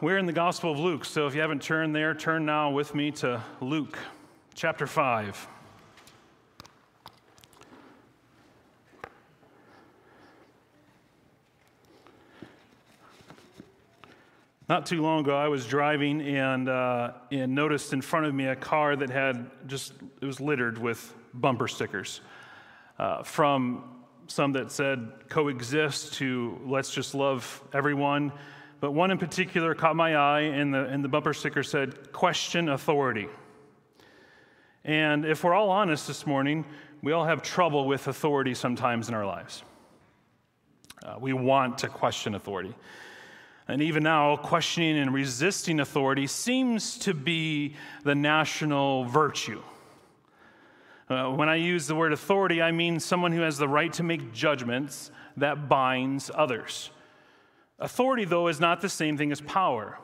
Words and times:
We're 0.00 0.18
in 0.18 0.26
the 0.26 0.32
Gospel 0.32 0.72
of 0.72 0.78
Luke, 0.78 1.04
so 1.04 1.26
if 1.26 1.34
you 1.34 1.40
haven't 1.40 1.62
turned 1.62 1.96
there, 1.96 2.14
turn 2.14 2.44
now 2.44 2.70
with 2.70 2.94
me 2.94 3.10
to 3.12 3.42
Luke 3.60 3.98
chapter 4.54 4.86
5. 4.86 5.48
Not 14.68 14.86
too 14.86 15.02
long 15.02 15.20
ago, 15.20 15.36
I 15.36 15.48
was 15.48 15.66
driving 15.66 16.20
and, 16.20 16.68
uh, 16.68 17.12
and 17.30 17.54
noticed 17.54 17.92
in 17.92 18.00
front 18.00 18.26
of 18.26 18.34
me 18.34 18.46
a 18.46 18.56
car 18.56 18.96
that 18.96 19.10
had 19.10 19.50
just, 19.66 19.92
it 20.20 20.26
was 20.26 20.40
littered 20.40 20.78
with 20.78 21.14
bumper 21.32 21.68
stickers. 21.68 22.20
Uh, 22.98 23.22
from 23.22 23.84
some 24.26 24.52
that 24.52 24.70
said 24.70 25.10
coexist 25.28 26.14
to 26.14 26.60
let's 26.64 26.90
just 26.90 27.14
love 27.14 27.62
everyone. 27.72 28.32
But 28.84 28.92
one 28.92 29.10
in 29.10 29.16
particular 29.16 29.74
caught 29.74 29.96
my 29.96 30.14
eye, 30.14 30.40
and 30.40 30.74
the, 30.74 30.84
and 30.84 31.02
the 31.02 31.08
bumper 31.08 31.32
sticker 31.32 31.62
said, 31.62 32.12
question 32.12 32.68
authority. 32.68 33.28
And 34.84 35.24
if 35.24 35.42
we're 35.42 35.54
all 35.54 35.70
honest 35.70 36.06
this 36.06 36.26
morning, 36.26 36.66
we 37.00 37.12
all 37.12 37.24
have 37.24 37.40
trouble 37.40 37.86
with 37.86 38.08
authority 38.08 38.52
sometimes 38.52 39.08
in 39.08 39.14
our 39.14 39.24
lives. 39.24 39.62
Uh, 41.02 41.16
we 41.18 41.32
want 41.32 41.78
to 41.78 41.88
question 41.88 42.34
authority. 42.34 42.74
And 43.68 43.80
even 43.80 44.02
now, 44.02 44.36
questioning 44.36 44.98
and 44.98 45.14
resisting 45.14 45.80
authority 45.80 46.26
seems 46.26 46.98
to 46.98 47.14
be 47.14 47.76
the 48.02 48.14
national 48.14 49.06
virtue. 49.06 49.62
Uh, 51.08 51.30
when 51.30 51.48
I 51.48 51.54
use 51.54 51.86
the 51.86 51.94
word 51.94 52.12
authority, 52.12 52.60
I 52.60 52.70
mean 52.70 53.00
someone 53.00 53.32
who 53.32 53.40
has 53.40 53.56
the 53.56 53.66
right 53.66 53.94
to 53.94 54.02
make 54.02 54.34
judgments 54.34 55.10
that 55.38 55.70
binds 55.70 56.30
others. 56.34 56.90
Authority, 57.78 58.24
though, 58.24 58.48
is 58.48 58.60
not 58.60 58.80
the 58.80 58.88
same 58.88 59.16
thing 59.16 59.32
as 59.32 59.40
power. 59.40 59.98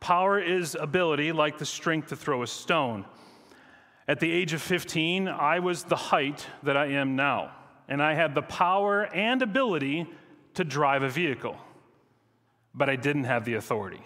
Power 0.00 0.38
is 0.38 0.76
ability, 0.78 1.32
like 1.32 1.58
the 1.58 1.66
strength 1.66 2.08
to 2.08 2.16
throw 2.16 2.42
a 2.42 2.46
stone. 2.46 3.04
At 4.08 4.20
the 4.20 4.30
age 4.30 4.52
of 4.52 4.62
15, 4.62 5.26
I 5.26 5.58
was 5.58 5.84
the 5.84 5.96
height 5.96 6.46
that 6.62 6.76
I 6.76 6.86
am 6.86 7.16
now, 7.16 7.52
and 7.88 8.02
I 8.02 8.14
had 8.14 8.34
the 8.34 8.42
power 8.42 9.06
and 9.12 9.42
ability 9.42 10.06
to 10.54 10.64
drive 10.64 11.02
a 11.02 11.08
vehicle 11.08 11.58
but 12.76 12.90
I 12.90 12.96
didn't 12.96 13.24
have 13.24 13.44
the 13.44 13.54
authority. 13.54 14.02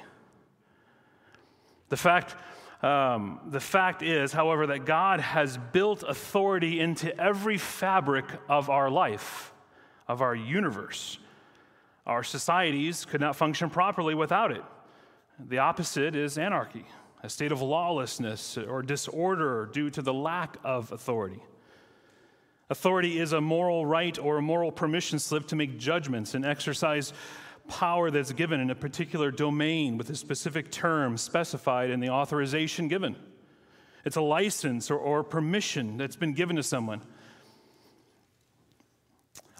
The 1.88 1.96
fact, 1.96 2.36
um, 2.84 3.40
the 3.48 3.60
fact 3.60 4.02
is, 4.02 4.32
however, 4.32 4.68
that 4.68 4.86
God 4.86 5.18
has 5.20 5.58
built 5.72 6.04
authority 6.06 6.78
into 6.78 7.14
every 7.20 7.58
fabric 7.58 8.26
of 8.48 8.70
our 8.70 8.88
life, 8.88 9.52
of 10.06 10.22
our 10.22 10.36
universe. 10.36 11.18
Our 12.06 12.22
societies 12.22 13.04
could 13.04 13.20
not 13.20 13.36
function 13.36 13.70
properly 13.70 14.14
without 14.14 14.52
it. 14.52 14.62
The 15.38 15.58
opposite 15.58 16.14
is 16.14 16.38
anarchy, 16.38 16.84
a 17.22 17.28
state 17.28 17.52
of 17.52 17.62
lawlessness 17.62 18.58
or 18.58 18.82
disorder 18.82 19.68
due 19.72 19.90
to 19.90 20.02
the 20.02 20.12
lack 20.12 20.56
of 20.64 20.92
authority. 20.92 21.42
Authority 22.68 23.18
is 23.18 23.32
a 23.32 23.40
moral 23.40 23.84
right 23.84 24.16
or 24.18 24.38
a 24.38 24.42
moral 24.42 24.70
permission 24.70 25.18
slip 25.18 25.48
to 25.48 25.56
make 25.56 25.78
judgments 25.78 26.34
and 26.34 26.44
exercise 26.44 27.12
power 27.68 28.10
that's 28.10 28.32
given 28.32 28.60
in 28.60 28.70
a 28.70 28.74
particular 28.74 29.30
domain 29.30 29.96
with 29.96 30.10
a 30.10 30.14
specific 30.14 30.70
term 30.70 31.16
specified 31.16 31.90
in 31.90 32.00
the 32.00 32.10
authorization 32.10 32.88
given. 32.88 33.16
It's 34.04 34.16
a 34.16 34.20
license 34.20 34.90
or, 34.90 34.98
or 34.98 35.22
permission 35.22 35.96
that's 35.96 36.16
been 36.16 36.32
given 36.32 36.56
to 36.56 36.62
someone. 36.62 37.02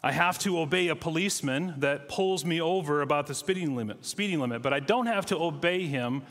I 0.03 0.13
have 0.13 0.39
to 0.41 0.59
obey 0.59 0.89
a 0.89 0.97
policeman 0.97 1.75
that 1.79 2.09
pulls 2.09 2.45
me 2.45 2.61
over 2.61 3.03
about 3.03 3.27
the 3.27 3.35
speeding 3.35 3.77
limit, 3.77 4.05
speeding 4.07 4.41
limit, 4.41 4.63
but 4.63 4.73
I 4.73 4.81
don't 4.81 5.07
have 5.07 5.27
to 5.27 5.39
obey 5.39 5.87
him 5.87 6.23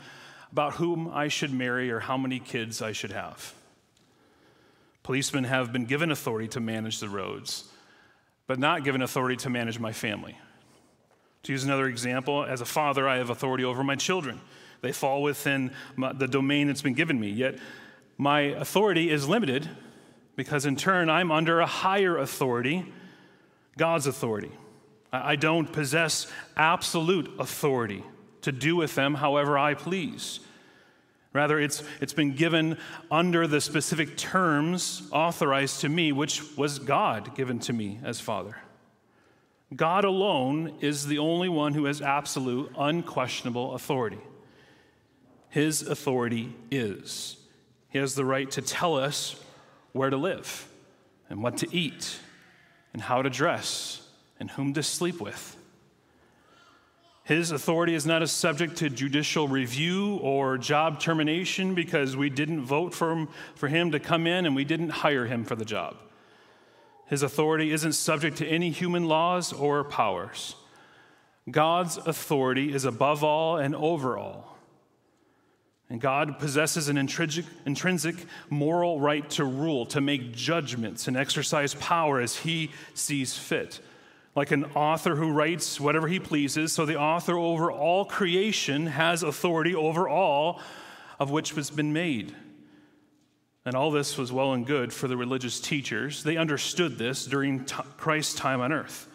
about 0.50 0.74
whom 0.74 1.08
I 1.12 1.28
should 1.28 1.52
marry 1.52 1.90
or 1.90 2.00
how 2.00 2.16
many 2.16 2.40
kids 2.40 2.82
I 2.82 2.92
should 2.92 3.12
have. 3.12 3.54
Policemen 5.04 5.44
have 5.44 5.72
been 5.72 5.84
given 5.84 6.10
authority 6.10 6.48
to 6.48 6.60
manage 6.60 6.98
the 6.98 7.08
roads, 7.08 7.64
but 8.46 8.58
not 8.58 8.82
given 8.82 9.02
authority 9.02 9.36
to 9.36 9.50
manage 9.50 9.78
my 9.78 9.92
family. 9.92 10.36
To 11.44 11.52
use 11.52 11.64
another 11.64 11.86
example, 11.86 12.44
as 12.44 12.60
a 12.60 12.66
father, 12.66 13.08
I 13.08 13.18
have 13.18 13.30
authority 13.30 13.64
over 13.64 13.82
my 13.82 13.96
children. 13.96 14.40
They 14.82 14.92
fall 14.92 15.22
within 15.22 15.70
my, 15.96 16.12
the 16.12 16.28
domain 16.28 16.66
that's 16.66 16.82
been 16.82 16.94
given 16.94 17.18
me. 17.18 17.30
Yet 17.30 17.58
my 18.18 18.40
authority 18.40 19.10
is 19.10 19.28
limited 19.28 19.68
because, 20.36 20.66
in 20.66 20.76
turn, 20.76 21.08
I'm 21.08 21.30
under 21.30 21.60
a 21.60 21.66
higher 21.66 22.18
authority, 22.18 22.92
God's 23.76 24.06
authority. 24.06 24.52
I, 25.12 25.36
don't 25.36 25.72
possess 25.72 26.26
absolute 26.56 27.30
authority 27.38 28.04
to 28.42 28.52
do 28.52 28.76
with 28.76 28.94
them 28.94 29.14
however 29.14 29.58
I 29.58 29.74
please. 29.74 30.40
Rather, 31.32 31.58
it's, 31.60 31.82
it's 32.00 32.12
been 32.12 32.34
given 32.34 32.76
under 33.10 33.46
the 33.46 33.60
specific 33.60 34.16
terms 34.16 35.08
authorized 35.12 35.80
to 35.80 35.88
me, 35.88 36.12
which 36.12 36.56
was 36.56 36.78
God 36.78 37.34
given 37.36 37.58
to 37.60 37.72
me 37.72 38.00
as 38.02 38.20
Father. 38.20 38.56
God 39.74 40.04
alone 40.04 40.74
is 40.80 41.06
the 41.06 41.18
only 41.18 41.48
one 41.48 41.74
who 41.74 41.84
has 41.84 42.02
absolute, 42.02 42.72
unquestionable 42.76 43.74
authority. 43.74 44.18
His 45.48 45.82
authority 45.82 46.54
is. 46.70 47.36
He 47.88 47.98
has 47.98 48.14
the 48.14 48.24
right 48.24 48.50
to 48.52 48.62
tell 48.62 48.96
us 48.96 49.40
where 49.92 50.10
to 50.10 50.16
live 50.16 50.68
and 51.28 51.42
what 51.42 51.58
to 51.58 51.76
eat 51.76 52.18
and 52.92 53.02
how 53.02 53.22
to 53.22 53.30
dress 53.30 54.06
and 54.38 54.50
whom 54.50 54.74
to 54.74 54.82
sleep 54.82 55.20
with. 55.20 55.56
His 57.24 57.52
authority 57.52 57.94
is 57.94 58.06
not 58.06 58.28
subject 58.28 58.76
to 58.78 58.90
judicial 58.90 59.46
review 59.46 60.16
or 60.16 60.58
job 60.58 60.98
termination 60.98 61.74
because 61.74 62.16
we 62.16 62.28
didn't 62.28 62.62
vote 62.62 62.92
for 62.92 63.12
him, 63.12 63.28
for 63.54 63.68
him 63.68 63.92
to 63.92 64.00
come 64.00 64.26
in 64.26 64.46
and 64.46 64.56
we 64.56 64.64
didn't 64.64 64.88
hire 64.88 65.26
him 65.26 65.44
for 65.44 65.54
the 65.54 65.64
job. 65.64 65.96
His 67.06 67.22
authority 67.22 67.70
isn't 67.72 67.92
subject 67.92 68.38
to 68.38 68.46
any 68.46 68.70
human 68.70 69.04
laws 69.04 69.52
or 69.52 69.84
powers. 69.84 70.56
God's 71.50 71.98
authority 71.98 72.72
is 72.72 72.84
above 72.84 73.22
all 73.22 73.56
and 73.56 73.74
over 73.74 74.16
all. 74.16 74.56
And 75.90 76.00
God 76.00 76.38
possesses 76.38 76.88
an 76.88 76.96
intrinsic, 76.96 77.44
intrinsic 77.66 78.14
moral 78.48 79.00
right 79.00 79.28
to 79.30 79.44
rule, 79.44 79.84
to 79.86 80.00
make 80.00 80.32
judgments 80.32 81.08
and 81.08 81.16
exercise 81.16 81.74
power 81.74 82.20
as 82.20 82.36
he 82.36 82.70
sees 82.94 83.36
fit. 83.36 83.80
Like 84.36 84.52
an 84.52 84.66
author 84.76 85.16
who 85.16 85.32
writes 85.32 85.80
whatever 85.80 86.06
he 86.06 86.20
pleases, 86.20 86.72
so 86.72 86.86
the 86.86 86.96
author 86.96 87.36
over 87.36 87.72
all 87.72 88.04
creation 88.04 88.86
has 88.86 89.24
authority 89.24 89.74
over 89.74 90.08
all 90.08 90.60
of 91.18 91.32
which 91.32 91.50
has 91.54 91.70
been 91.70 91.92
made. 91.92 92.36
And 93.64 93.74
all 93.74 93.90
this 93.90 94.16
was 94.16 94.30
well 94.30 94.52
and 94.52 94.64
good 94.64 94.92
for 94.92 95.08
the 95.08 95.16
religious 95.16 95.58
teachers. 95.58 96.22
They 96.22 96.36
understood 96.36 96.98
this 96.98 97.26
during 97.26 97.64
t- 97.64 97.74
Christ's 97.96 98.34
time 98.34 98.60
on 98.60 98.72
earth. 98.72 99.08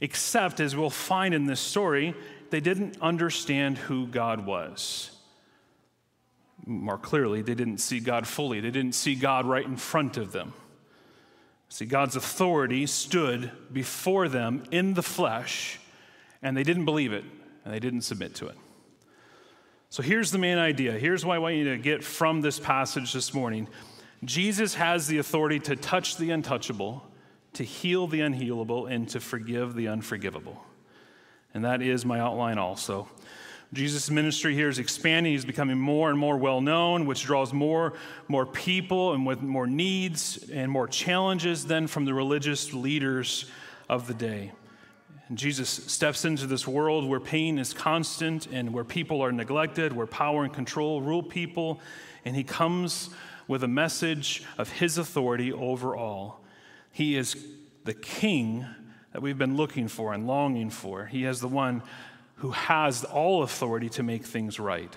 Except, 0.00 0.58
as 0.58 0.74
we'll 0.74 0.90
find 0.90 1.32
in 1.32 1.46
this 1.46 1.60
story, 1.60 2.14
they 2.50 2.60
didn't 2.60 3.00
understand 3.00 3.78
who 3.78 4.08
God 4.08 4.44
was. 4.44 5.12
More 6.64 6.98
clearly, 6.98 7.42
they 7.42 7.54
didn't 7.54 7.78
see 7.78 8.00
God 8.00 8.26
fully, 8.26 8.60
they 8.60 8.70
didn't 8.70 8.94
see 8.94 9.14
God 9.14 9.46
right 9.46 9.64
in 9.64 9.76
front 9.76 10.16
of 10.16 10.32
them. 10.32 10.52
See, 11.68 11.86
God's 11.86 12.16
authority 12.16 12.86
stood 12.86 13.50
before 13.72 14.28
them 14.28 14.64
in 14.70 14.94
the 14.94 15.02
flesh, 15.02 15.80
and 16.42 16.56
they 16.56 16.62
didn't 16.62 16.84
believe 16.84 17.12
it, 17.12 17.24
and 17.64 17.72
they 17.72 17.80
didn't 17.80 18.02
submit 18.02 18.34
to 18.36 18.48
it. 18.48 18.58
So 19.88 20.02
here's 20.02 20.30
the 20.30 20.38
main 20.38 20.58
idea. 20.58 20.92
Here's 20.92 21.24
what 21.24 21.34
I 21.34 21.38
want 21.38 21.56
you 21.56 21.70
to 21.70 21.78
get 21.78 22.04
from 22.04 22.40
this 22.40 22.58
passage 22.58 23.12
this 23.12 23.34
morning 23.34 23.68
Jesus 24.24 24.74
has 24.74 25.06
the 25.06 25.18
authority 25.18 25.58
to 25.60 25.74
touch 25.74 26.16
the 26.16 26.30
untouchable, 26.30 27.02
to 27.54 27.64
heal 27.64 28.06
the 28.06 28.20
unhealable, 28.20 28.90
and 28.90 29.08
to 29.08 29.20
forgive 29.20 29.74
the 29.74 29.88
unforgivable. 29.88 30.64
And 31.54 31.64
that 31.64 31.82
is 31.82 32.04
my 32.04 32.20
outline 32.20 32.58
also. 32.58 33.08
Jesus' 33.72 34.10
ministry 34.10 34.54
here 34.54 34.68
is 34.68 34.78
expanding. 34.78 35.32
He's 35.32 35.46
becoming 35.46 35.78
more 35.78 36.10
and 36.10 36.18
more 36.18 36.36
well 36.36 36.60
known, 36.60 37.06
which 37.06 37.22
draws 37.24 37.54
more, 37.54 37.94
more 38.28 38.44
people 38.44 39.14
and 39.14 39.24
with 39.24 39.40
more 39.40 39.66
needs 39.66 40.50
and 40.52 40.70
more 40.70 40.86
challenges 40.86 41.64
than 41.64 41.86
from 41.86 42.04
the 42.04 42.12
religious 42.12 42.74
leaders 42.74 43.46
of 43.88 44.06
the 44.06 44.14
day. 44.14 44.52
And 45.28 45.38
Jesus 45.38 45.70
steps 45.70 46.26
into 46.26 46.46
this 46.46 46.68
world 46.68 47.08
where 47.08 47.18
pain 47.18 47.58
is 47.58 47.72
constant 47.72 48.46
and 48.52 48.74
where 48.74 48.84
people 48.84 49.22
are 49.22 49.32
neglected, 49.32 49.94
where 49.94 50.06
power 50.06 50.44
and 50.44 50.52
control 50.52 51.00
rule 51.00 51.22
people, 51.22 51.80
and 52.26 52.36
he 52.36 52.44
comes 52.44 53.08
with 53.48 53.64
a 53.64 53.68
message 53.68 54.44
of 54.58 54.70
his 54.70 54.98
authority 54.98 55.50
over 55.50 55.96
all. 55.96 56.44
He 56.90 57.16
is 57.16 57.46
the 57.84 57.94
king 57.94 58.66
that 59.12 59.22
we've 59.22 59.38
been 59.38 59.56
looking 59.56 59.88
for 59.88 60.12
and 60.12 60.26
longing 60.26 60.68
for. 60.68 61.06
He 61.06 61.24
is 61.24 61.40
the 61.40 61.48
one 61.48 61.82
who 62.42 62.50
has 62.50 63.04
all 63.04 63.44
authority 63.44 63.88
to 63.88 64.02
make 64.02 64.24
things 64.24 64.58
right. 64.58 64.92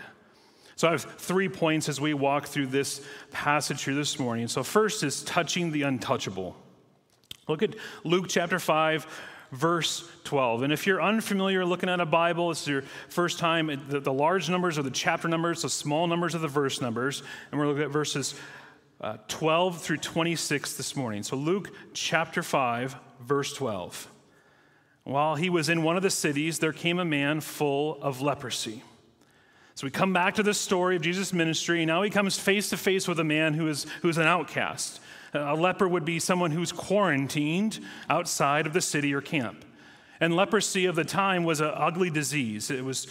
So 0.75 0.87
I 0.87 0.91
have 0.91 1.03
three 1.03 1.47
points 1.47 1.87
as 1.87 2.01
we 2.01 2.15
walk 2.15 2.47
through 2.47 2.67
this 2.67 3.05
passage 3.29 3.83
here 3.83 3.93
this 3.93 4.17
morning. 4.17 4.47
So, 4.47 4.63
first 4.63 5.03
is 5.03 5.21
touching 5.23 5.71
the 5.71 5.83
untouchable. 5.83 6.55
Look 7.47 7.61
at 7.61 7.75
Luke 8.03 8.25
chapter 8.29 8.57
5, 8.57 9.05
verse 9.51 10.09
12. 10.23 10.63
And 10.63 10.73
if 10.73 10.87
you're 10.87 10.99
unfamiliar 10.99 11.63
looking 11.63 11.87
at 11.87 11.99
a 11.99 12.05
Bible, 12.05 12.49
it's 12.49 12.67
your 12.67 12.81
first 13.09 13.37
time, 13.37 13.67
the, 13.89 13.99
the 13.99 14.11
large 14.11 14.49
numbers 14.49 14.79
are 14.79 14.83
the 14.83 14.89
chapter 14.89 15.27
numbers, 15.27 15.61
the 15.61 15.69
small 15.69 16.07
numbers 16.07 16.33
are 16.33 16.39
the 16.39 16.47
verse 16.47 16.81
numbers. 16.81 17.21
And 17.51 17.59
we're 17.59 17.67
looking 17.67 17.83
at 17.83 17.91
verses 17.91 18.33
uh, 19.01 19.17
12 19.27 19.83
through 19.83 19.97
26 19.97 20.77
this 20.77 20.95
morning. 20.95 21.21
So, 21.21 21.35
Luke 21.35 21.69
chapter 21.93 22.41
5, 22.41 22.95
verse 23.21 23.53
12. 23.53 24.09
While 25.05 25.35
he 25.35 25.51
was 25.51 25.69
in 25.69 25.83
one 25.83 25.97
of 25.97 26.03
the 26.03 26.09
cities, 26.09 26.57
there 26.57 26.73
came 26.73 26.97
a 26.97 27.05
man 27.05 27.39
full 27.39 28.01
of 28.01 28.21
leprosy. 28.21 28.83
So 29.75 29.85
we 29.85 29.91
come 29.91 30.13
back 30.13 30.35
to 30.35 30.43
the 30.43 30.53
story 30.53 30.95
of 30.95 31.03
Jesus' 31.03 31.31
ministry. 31.31 31.85
Now 31.85 32.01
he 32.01 32.09
comes 32.09 32.39
face 32.39 32.71
to 32.71 32.77
face 32.77 33.07
with 33.07 33.19
a 33.19 33.23
man 33.23 33.53
who 33.53 33.67
is, 33.67 33.85
who 34.01 34.09
is 34.09 34.17
an 34.17 34.25
outcast. 34.25 34.99
A 35.33 35.53
leper 35.53 35.87
would 35.87 36.05
be 36.05 36.17
someone 36.17 36.49
who's 36.49 36.71
quarantined 36.71 37.79
outside 38.09 38.65
of 38.65 38.73
the 38.73 38.81
city 38.81 39.13
or 39.13 39.21
camp. 39.21 39.63
And 40.19 40.35
leprosy 40.35 40.85
of 40.85 40.95
the 40.95 41.03
time 41.03 41.43
was 41.43 41.61
an 41.61 41.71
ugly 41.75 42.09
disease. 42.09 42.71
It 42.71 42.83
was 42.83 43.05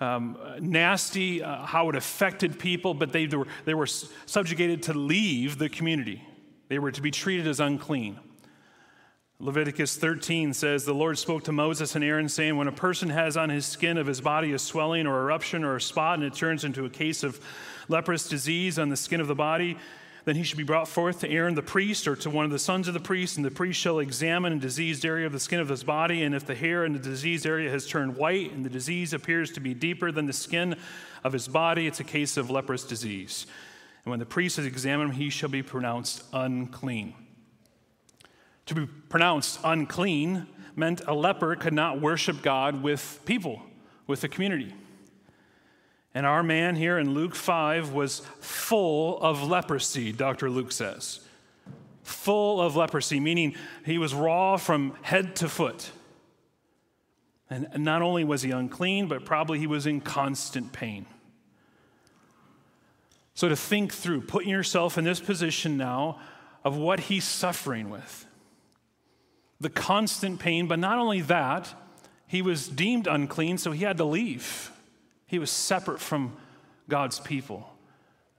um, 0.00 0.36
nasty 0.60 1.42
uh, 1.42 1.64
how 1.64 1.88
it 1.88 1.94
affected 1.94 2.58
people, 2.58 2.92
but 2.92 3.12
they 3.12 3.26
were, 3.26 3.46
they 3.64 3.74
were 3.74 3.86
subjugated 3.86 4.82
to 4.84 4.92
leave 4.92 5.56
the 5.56 5.70
community. 5.70 6.22
They 6.68 6.78
were 6.78 6.92
to 6.92 7.00
be 7.00 7.10
treated 7.10 7.46
as 7.46 7.58
unclean. 7.58 8.18
Leviticus 9.40 9.94
13 9.94 10.52
says, 10.52 10.84
The 10.84 10.92
Lord 10.92 11.16
spoke 11.16 11.44
to 11.44 11.52
Moses 11.52 11.94
and 11.94 12.02
Aaron, 12.02 12.28
saying, 12.28 12.56
When 12.56 12.66
a 12.66 12.72
person 12.72 13.08
has 13.08 13.36
on 13.36 13.50
his 13.50 13.66
skin 13.66 13.96
of 13.96 14.08
his 14.08 14.20
body 14.20 14.52
a 14.52 14.58
swelling 14.58 15.06
or 15.06 15.20
eruption 15.20 15.62
or 15.62 15.76
a 15.76 15.80
spot, 15.80 16.14
and 16.14 16.24
it 16.24 16.34
turns 16.34 16.64
into 16.64 16.84
a 16.84 16.90
case 16.90 17.22
of 17.22 17.40
leprous 17.86 18.28
disease 18.28 18.80
on 18.80 18.88
the 18.88 18.96
skin 18.96 19.20
of 19.20 19.28
the 19.28 19.36
body, 19.36 19.78
then 20.24 20.34
he 20.34 20.42
should 20.42 20.58
be 20.58 20.64
brought 20.64 20.88
forth 20.88 21.20
to 21.20 21.30
Aaron 21.30 21.54
the 21.54 21.62
priest 21.62 22.08
or 22.08 22.16
to 22.16 22.28
one 22.28 22.46
of 22.46 22.50
the 22.50 22.58
sons 22.58 22.88
of 22.88 22.94
the 22.94 23.00
priest, 23.00 23.36
and 23.36 23.46
the 23.46 23.50
priest 23.52 23.78
shall 23.78 24.00
examine 24.00 24.54
a 24.54 24.58
diseased 24.58 25.04
area 25.04 25.24
of 25.24 25.32
the 25.32 25.38
skin 25.38 25.60
of 25.60 25.68
his 25.68 25.84
body. 25.84 26.24
And 26.24 26.34
if 26.34 26.44
the 26.44 26.56
hair 26.56 26.84
in 26.84 26.92
the 26.92 26.98
diseased 26.98 27.46
area 27.46 27.70
has 27.70 27.86
turned 27.86 28.16
white 28.16 28.52
and 28.52 28.64
the 28.64 28.70
disease 28.70 29.12
appears 29.12 29.52
to 29.52 29.60
be 29.60 29.72
deeper 29.72 30.10
than 30.10 30.26
the 30.26 30.32
skin 30.32 30.74
of 31.22 31.32
his 31.32 31.46
body, 31.46 31.86
it's 31.86 32.00
a 32.00 32.04
case 32.04 32.36
of 32.36 32.50
leprous 32.50 32.82
disease. 32.82 33.46
And 34.04 34.10
when 34.10 34.18
the 34.18 34.26
priest 34.26 34.56
has 34.56 34.66
examined 34.66 35.12
him, 35.12 35.16
he 35.16 35.30
shall 35.30 35.48
be 35.48 35.62
pronounced 35.62 36.24
unclean. 36.32 37.14
To 38.68 38.74
be 38.74 38.86
pronounced 38.86 39.60
unclean 39.64 40.46
meant 40.76 41.00
a 41.06 41.14
leper 41.14 41.56
could 41.56 41.72
not 41.72 42.02
worship 42.02 42.42
God 42.42 42.82
with 42.82 43.18
people, 43.24 43.62
with 44.06 44.20
the 44.20 44.28
community. 44.28 44.74
And 46.14 46.26
our 46.26 46.42
man 46.42 46.76
here 46.76 46.98
in 46.98 47.14
Luke 47.14 47.34
5 47.34 47.94
was 47.94 48.20
full 48.40 49.18
of 49.22 49.42
leprosy, 49.42 50.12
Dr. 50.12 50.50
Luke 50.50 50.70
says. 50.70 51.20
Full 52.02 52.60
of 52.60 52.76
leprosy, 52.76 53.20
meaning 53.20 53.54
he 53.86 53.96
was 53.96 54.12
raw 54.12 54.58
from 54.58 54.94
head 55.00 55.34
to 55.36 55.48
foot. 55.48 55.90
And 57.48 57.68
not 57.78 58.02
only 58.02 58.22
was 58.22 58.42
he 58.42 58.50
unclean, 58.50 59.08
but 59.08 59.24
probably 59.24 59.58
he 59.58 59.66
was 59.66 59.86
in 59.86 60.02
constant 60.02 60.74
pain. 60.74 61.06
So 63.32 63.48
to 63.48 63.56
think 63.56 63.94
through, 63.94 64.22
putting 64.22 64.50
yourself 64.50 64.98
in 64.98 65.04
this 65.04 65.20
position 65.20 65.78
now 65.78 66.20
of 66.64 66.76
what 66.76 67.00
he's 67.00 67.24
suffering 67.24 67.88
with 67.88 68.26
the 69.60 69.70
constant 69.70 70.38
pain, 70.38 70.66
but 70.66 70.78
not 70.78 70.98
only 70.98 71.20
that, 71.22 71.74
he 72.26 72.42
was 72.42 72.68
deemed 72.68 73.06
unclean, 73.06 73.58
so 73.58 73.72
he 73.72 73.84
had 73.84 73.96
to 73.96 74.04
leave. 74.04 74.70
He 75.26 75.38
was 75.38 75.50
separate 75.50 76.00
from 76.00 76.36
God's 76.88 77.20
people. 77.20 77.72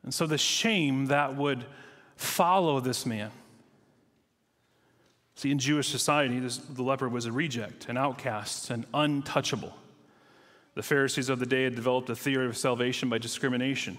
And 0.03 0.13
so 0.13 0.25
the 0.27 0.37
shame 0.37 1.07
that 1.07 1.35
would 1.35 1.65
follow 2.15 2.79
this 2.79 3.05
man. 3.05 3.31
See, 5.35 5.51
in 5.51 5.59
Jewish 5.59 5.87
society, 5.87 6.39
this, 6.39 6.57
the 6.57 6.83
leper 6.83 7.07
was 7.07 7.25
a 7.25 7.31
reject, 7.31 7.87
an 7.87 7.97
outcast, 7.97 8.69
an 8.69 8.85
untouchable. 8.93 9.73
The 10.75 10.83
Pharisees 10.83 11.29
of 11.29 11.39
the 11.39 11.45
day 11.45 11.63
had 11.63 11.75
developed 11.75 12.09
a 12.09 12.15
theory 12.15 12.45
of 12.45 12.57
salvation 12.57 13.09
by 13.09 13.17
discrimination. 13.17 13.97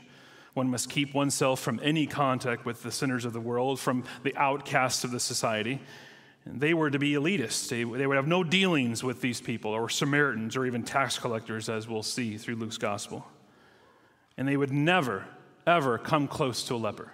One 0.55 0.71
must 0.71 0.91
keep 0.91 1.15
oneself 1.15 1.61
from 1.61 1.81
any 1.83 2.07
contact 2.07 2.65
with 2.65 2.83
the 2.83 2.93
sinners 2.93 3.25
of 3.25 3.33
the 3.33 3.41
world, 3.41 3.81
from 3.81 4.05
the 4.23 4.37
outcasts 4.37 5.05
of 5.05 5.11
the 5.11 5.21
society. 5.21 5.81
They 6.47 6.75
were 6.75 6.91
to 6.91 6.99
be 6.99 7.13
elitists. 7.13 7.69
They, 7.69 7.85
they 7.85 8.07
would 8.07 8.17
have 8.17 8.27
no 8.27 8.43
dealings 8.43 9.05
with 9.05 9.21
these 9.21 9.41
people, 9.41 9.73
or 9.73 9.89
Samaritans, 9.89 10.57
or 10.57 10.65
even 10.67 10.83
tax 10.83 11.19
collectors, 11.19 11.69
as 11.69 11.87
we'll 11.87 12.03
see 12.03 12.37
through 12.39 12.57
Luke's 12.57 12.79
gospel. 12.79 13.27
And 14.37 14.49
they 14.49 14.57
would 14.57 14.73
never, 14.73 15.27
ever 15.67 15.99
come 15.99 16.27
close 16.27 16.65
to 16.65 16.75
a 16.75 16.77
leper. 16.77 17.13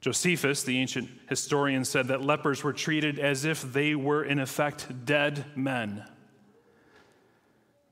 Josephus, 0.00 0.64
the 0.64 0.78
ancient 0.78 1.08
historian, 1.28 1.84
said 1.84 2.08
that 2.08 2.22
lepers 2.22 2.64
were 2.64 2.72
treated 2.72 3.20
as 3.20 3.44
if 3.44 3.62
they 3.62 3.94
were, 3.94 4.24
in 4.24 4.40
effect, 4.40 5.04
dead 5.04 5.44
men. 5.54 6.04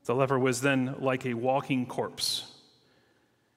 The 0.03 0.13
leper 0.13 0.37
was 0.37 0.59
then 0.59 0.95
like 0.99 1.25
a 1.25 1.35
walking 1.35 1.85
corpse, 1.85 2.51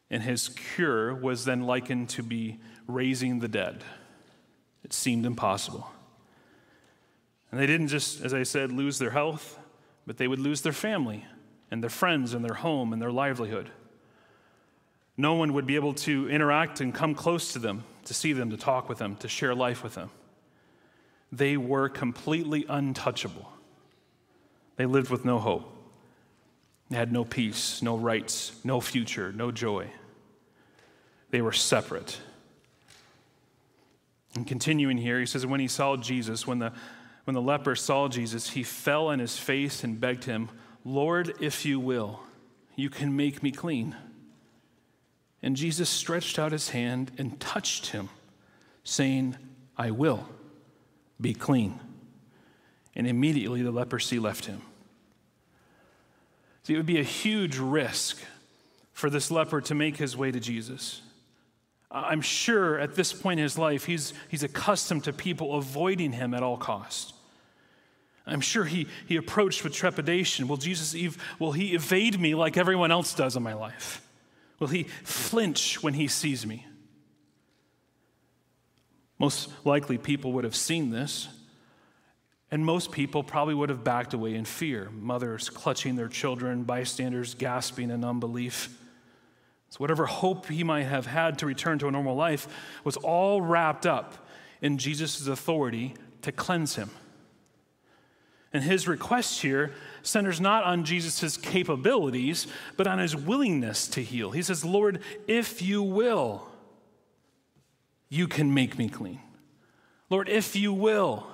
and 0.09 0.23
his 0.23 0.51
cure 0.51 1.13
was 1.13 1.45
then 1.45 1.63
likened 1.63 2.11
to 2.11 2.23
be 2.23 2.61
raising 2.87 3.41
the 3.41 3.49
dead. 3.49 3.83
It 4.85 4.93
seemed 4.93 5.27
impossible. 5.27 5.91
And 7.55 7.63
they 7.63 7.69
didn't 7.69 7.87
just, 7.87 8.21
as 8.21 8.35
I 8.35 8.43
said, 8.43 8.73
lose 8.73 8.99
their 8.99 9.13
health, 9.13 9.61
but 10.09 10.17
they 10.17 10.27
would 10.27 10.41
lose 10.41 10.63
their 10.63 10.73
family 10.73 11.25
and 11.71 11.81
their 11.81 11.89
friends 11.89 12.35
and 12.35 12.45
their 12.45 12.57
home 12.57 12.93
and 12.93 13.01
their 13.01 13.13
livelihood. 13.13 13.71
No 15.17 15.35
one 15.35 15.53
would 15.53 15.65
be 15.65 15.77
able 15.77 15.95
to 15.95 16.29
interact 16.29 16.81
and 16.81 16.93
come 16.93 17.15
close 17.15 17.53
to 17.53 17.61
them, 17.61 17.85
to 18.07 18.13
see 18.13 18.33
them, 18.33 18.51
to 18.51 18.57
talk 18.57 18.89
with 18.89 18.99
them, 18.99 19.15
to 19.19 19.29
share 19.29 19.55
life 19.55 19.85
with 19.85 19.95
them. 19.95 20.11
They 21.31 21.57
were 21.57 21.89
completely 21.89 22.67
untouchable. 22.69 23.49
They 24.75 24.87
lived 24.87 25.11
with 25.11 25.25
no 25.25 25.39
hope. 25.39 25.73
They 26.91 26.97
had 26.97 27.13
no 27.13 27.25
peace, 27.25 27.83
no 27.83 27.97
rights, 27.97 28.51
no 28.65 28.81
future, 28.81 29.33
no 29.33 29.53
joy. 29.53 29.93
They 31.31 31.41
were 31.41 31.53
separate. 31.53 32.19
And 34.35 34.45
continuing 34.45 34.99
here, 34.99 35.21
he 35.21 35.27
says, 35.27 35.47
when 35.47 35.61
he 35.61 35.69
saw 35.69 35.97
Jesus, 35.97 36.49
when 36.49 36.59
the 36.59 36.73
when 37.25 37.35
the 37.35 37.43
leper 37.43 37.75
saw 37.75 38.09
Jesus, 38.09 38.51
he 38.51 38.63
fell 38.63 39.09
on 39.09 39.19
his 39.19 39.39
face 39.39 39.83
and 39.83 40.01
begged 40.01 40.25
him, 40.25 40.51
Lord, 40.85 41.35
if 41.41 41.65
you 41.65 41.81
will, 41.81 42.21
you 42.77 42.91
can 42.91 43.17
make 43.17 43.43
me 43.43 43.51
clean. 43.51 43.97
And 45.43 45.57
Jesus 45.57 45.89
stretched 45.89 46.39
out 46.39 46.53
his 46.53 46.71
hand 46.71 47.13
and 47.17 47.41
touched 47.41 47.89
him, 47.89 48.11
saying, 48.83 49.37
I 49.77 49.91
will 49.91 50.29
be 51.21 51.35
clean. 51.35 51.81
And 52.95 53.07
immediately 53.07 53.63
the 53.63 53.71
leprosy 53.71 54.19
left 54.19 54.45
him. 54.47 54.61
See, 56.65 56.75
it 56.75 56.77
would 56.77 56.87
be 56.87 57.01
a 57.01 57.05
huge 57.05 57.59
risk 57.59 58.19
for 58.93 59.11
this 59.11 59.31
leper 59.31 59.61
to 59.63 59.75
make 59.75 59.97
his 59.97 60.17
way 60.17 60.31
to 60.31 60.41
Jesus. 60.41 61.01
I'm 61.91 62.21
sure 62.21 62.79
at 62.79 62.97
this 62.97 63.13
point 63.13 63.39
in 63.39 63.45
his 63.45 63.57
life, 63.57 63.85
he's, 63.85 64.13
he's 64.29 64.43
accustomed 64.43 65.05
to 65.05 65.13
people 65.13 65.55
avoiding 65.55 66.13
him 66.13 66.35
at 66.35 66.43
all 66.43 66.57
costs. 66.57 67.14
I'm 68.27 68.41
sure 68.41 68.65
he, 68.65 68.87
he 69.07 69.17
approached 69.17 69.65
with 69.65 69.75
trepidation. 69.75 70.49
Will 70.49 70.57
Jesus, 70.57 70.95
ev- 70.95 71.19
will 71.39 71.53
he 71.53 71.75
evade 71.75 72.19
me 72.19 72.35
like 72.35 72.57
everyone 72.57 72.91
else 72.91 73.15
does 73.15 73.37
in 73.37 73.43
my 73.43 73.53
life? 73.53 74.01
Will 74.59 74.69
he 74.69 74.85
flinch 75.03 75.83
when 75.83 75.95
he 75.95 76.09
sees 76.09 76.47
me? 76.47 76.67
Most 79.19 79.51
likely, 79.65 79.99
people 79.99 80.33
would 80.33 80.45
have 80.45 80.57
seen 80.57 80.91
this, 80.91 81.29
and 82.51 82.65
most 82.65 82.93
people 82.93 83.23
probably 83.23 83.55
would 83.55 83.69
have 83.69 83.85
backed 83.85 84.15
away 84.15 84.35
in 84.35 84.45
fear. 84.45 84.91
Mothers 84.91 85.51
clutching 85.51 85.97
their 85.97 86.09
children, 86.09 86.65
bystanders 86.65 87.35
gasping 87.35 87.91
in 87.91 88.05
unbelief. 88.05 88.81
So, 89.71 89.79
whatever 89.79 90.07
hope 90.07 90.47
he 90.47 90.65
might 90.65 90.85
have 90.85 91.07
had 91.07 91.39
to 91.41 91.47
return 91.47 91.79
to 91.81 91.89
a 91.89 91.91
normal 91.91 92.17
life 92.17 92.49
was 92.85 92.97
all 92.97 93.41
wrapped 93.41 93.87
up 93.87 94.29
in 94.63 94.79
Jesus' 94.79 95.27
authority 95.27 95.95
to 96.23 96.33
cleanse 96.33 96.77
him. 96.77 96.91
And 98.55 98.63
his 98.63 98.87
request 98.87 99.43
here 99.43 99.73
centers 100.03 100.41
not 100.41 100.63
on 100.63 100.85
Jesus' 100.85 101.37
capabilities, 101.37 102.47
but 102.77 102.87
on 102.87 103.01
his 103.01 103.17
willingness 103.17 103.89
to 103.89 104.03
heal. 104.03 104.31
He 104.31 104.43
says, 104.43 104.65
Lord, 104.65 105.01
if 105.27 105.61
you 105.61 105.83
will, 105.83 106.47
you 108.09 108.29
can 108.29 108.55
make 108.55 108.79
me 108.79 108.89
clean. 108.89 109.21
Lord, 110.09 110.29
if 110.29 110.55
you 110.55 110.73
will. 110.73 111.27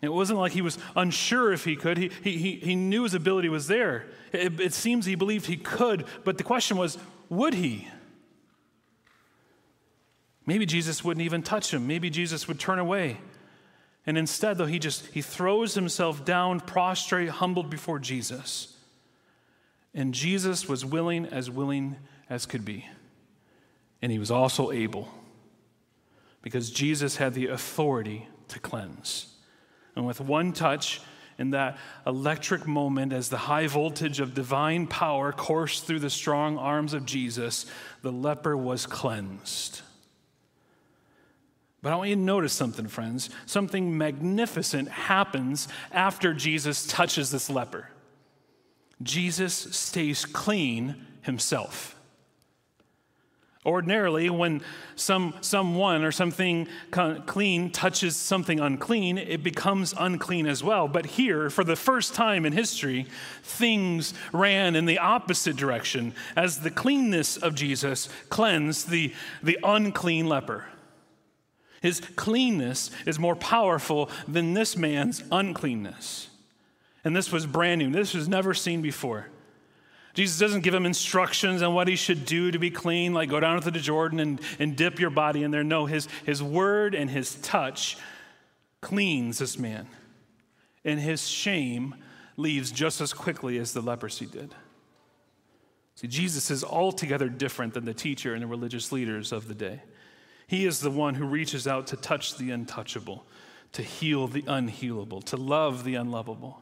It 0.00 0.12
wasn't 0.12 0.38
like 0.38 0.52
he 0.52 0.62
was 0.62 0.78
unsure 0.94 1.52
if 1.52 1.64
he 1.64 1.74
could. 1.74 1.98
He, 1.98 2.08
he, 2.22 2.56
he 2.62 2.76
knew 2.76 3.02
his 3.02 3.12
ability 3.12 3.48
was 3.48 3.66
there. 3.66 4.06
It, 4.32 4.60
it 4.60 4.72
seems 4.72 5.06
he 5.06 5.16
believed 5.16 5.46
he 5.46 5.56
could, 5.56 6.04
but 6.24 6.38
the 6.38 6.44
question 6.44 6.76
was, 6.76 6.96
would 7.28 7.54
he? 7.54 7.88
Maybe 10.46 10.66
Jesus 10.66 11.02
wouldn't 11.02 11.24
even 11.24 11.42
touch 11.42 11.74
him. 11.74 11.88
Maybe 11.88 12.10
Jesus 12.10 12.46
would 12.46 12.60
turn 12.60 12.78
away. 12.78 13.18
And 14.06 14.16
instead, 14.16 14.58
though, 14.58 14.66
he 14.66 14.78
just 14.78 15.06
he 15.08 15.22
throws 15.22 15.74
himself 15.74 16.24
down, 16.24 16.60
prostrate, 16.60 17.28
humbled 17.28 17.70
before 17.70 17.98
Jesus. 17.98 18.76
And 19.94 20.14
Jesus 20.14 20.68
was 20.68 20.84
willing 20.84 21.26
as 21.26 21.50
willing 21.50 21.96
as 22.28 22.46
could 22.46 22.64
be. 22.64 22.86
And 24.02 24.10
he 24.10 24.18
was 24.18 24.30
also 24.30 24.70
able 24.70 25.08
because 26.42 26.70
Jesus 26.70 27.16
had 27.16 27.34
the 27.34 27.48
authority 27.48 28.28
to 28.48 28.58
cleanse. 28.58 29.34
And 29.94 30.06
with 30.06 30.20
one 30.20 30.52
touch, 30.52 31.02
in 31.40 31.50
that 31.50 31.78
electric 32.06 32.66
moment, 32.66 33.14
as 33.14 33.30
the 33.30 33.38
high 33.38 33.66
voltage 33.66 34.20
of 34.20 34.34
divine 34.34 34.86
power 34.86 35.32
coursed 35.32 35.86
through 35.86 36.00
the 36.00 36.10
strong 36.10 36.58
arms 36.58 36.92
of 36.92 37.06
Jesus, 37.06 37.64
the 38.02 38.12
leper 38.12 38.54
was 38.56 38.84
cleansed. 38.84 39.80
But 41.82 41.92
I 41.92 41.96
want 41.96 42.10
you 42.10 42.16
to 42.16 42.20
notice 42.20 42.52
something, 42.52 42.88
friends. 42.88 43.30
Something 43.46 43.96
magnificent 43.96 44.88
happens 44.88 45.66
after 45.92 46.34
Jesus 46.34 46.86
touches 46.86 47.30
this 47.30 47.48
leper. 47.48 47.88
Jesus 49.02 49.54
stays 49.54 50.26
clean 50.26 51.06
himself. 51.22 51.96
Ordinarily, 53.64 54.30
when 54.30 54.62
some, 54.94 55.34
someone 55.42 56.02
or 56.02 56.12
something 56.12 56.66
clean 57.26 57.70
touches 57.70 58.16
something 58.16 58.58
unclean, 58.58 59.18
it 59.18 59.42
becomes 59.42 59.94
unclean 59.98 60.46
as 60.46 60.64
well. 60.64 60.88
But 60.88 61.04
here, 61.04 61.50
for 61.50 61.62
the 61.62 61.76
first 61.76 62.14
time 62.14 62.46
in 62.46 62.54
history, 62.54 63.06
things 63.42 64.14
ran 64.32 64.76
in 64.76 64.86
the 64.86 64.98
opposite 64.98 65.56
direction 65.56 66.14
as 66.36 66.60
the 66.60 66.70
cleanness 66.70 67.36
of 67.36 67.54
Jesus 67.54 68.08
cleansed 68.30 68.88
the, 68.88 69.12
the 69.42 69.58
unclean 69.62 70.26
leper. 70.26 70.64
His 71.80 72.00
cleanness 72.00 72.90
is 73.06 73.18
more 73.18 73.36
powerful 73.36 74.10
than 74.28 74.54
this 74.54 74.76
man's 74.76 75.24
uncleanness. 75.32 76.28
And 77.04 77.16
this 77.16 77.32
was 77.32 77.46
brand 77.46 77.78
new, 77.78 77.90
this 77.90 78.14
was 78.14 78.28
never 78.28 78.52
seen 78.54 78.82
before. 78.82 79.28
Jesus 80.12 80.38
doesn't 80.38 80.62
give 80.62 80.74
him 80.74 80.86
instructions 80.86 81.62
on 81.62 81.72
what 81.72 81.86
he 81.86 81.94
should 81.96 82.26
do 82.26 82.50
to 82.50 82.58
be 82.58 82.70
clean, 82.70 83.14
like 83.14 83.30
go 83.30 83.38
down 83.38 83.60
to 83.62 83.70
the 83.70 83.78
Jordan 83.78 84.18
and, 84.18 84.40
and 84.58 84.76
dip 84.76 84.98
your 84.98 85.10
body 85.10 85.44
in 85.44 85.52
there. 85.52 85.62
No, 85.62 85.86
his, 85.86 86.08
his 86.26 86.42
word 86.42 86.94
and 86.94 87.08
his 87.08 87.36
touch 87.36 87.96
cleans 88.80 89.38
this 89.38 89.58
man. 89.58 89.86
And 90.84 90.98
his 90.98 91.28
shame 91.28 91.94
leaves 92.36 92.72
just 92.72 93.00
as 93.00 93.12
quickly 93.12 93.58
as 93.58 93.72
the 93.72 93.80
leprosy 93.80 94.26
did. 94.26 94.54
See, 95.94 96.08
Jesus 96.08 96.50
is 96.50 96.64
altogether 96.64 97.28
different 97.28 97.74
than 97.74 97.84
the 97.84 97.94
teacher 97.94 98.34
and 98.34 98.42
the 98.42 98.46
religious 98.46 98.90
leaders 98.90 99.32
of 99.32 99.46
the 99.46 99.54
day. 99.54 99.80
He 100.50 100.66
is 100.66 100.80
the 100.80 100.90
one 100.90 101.14
who 101.14 101.26
reaches 101.26 101.68
out 101.68 101.86
to 101.86 101.96
touch 101.96 102.36
the 102.36 102.50
untouchable, 102.50 103.24
to 103.70 103.82
heal 103.82 104.26
the 104.26 104.42
unhealable, 104.42 105.22
to 105.26 105.36
love 105.36 105.84
the 105.84 105.94
unlovable. 105.94 106.60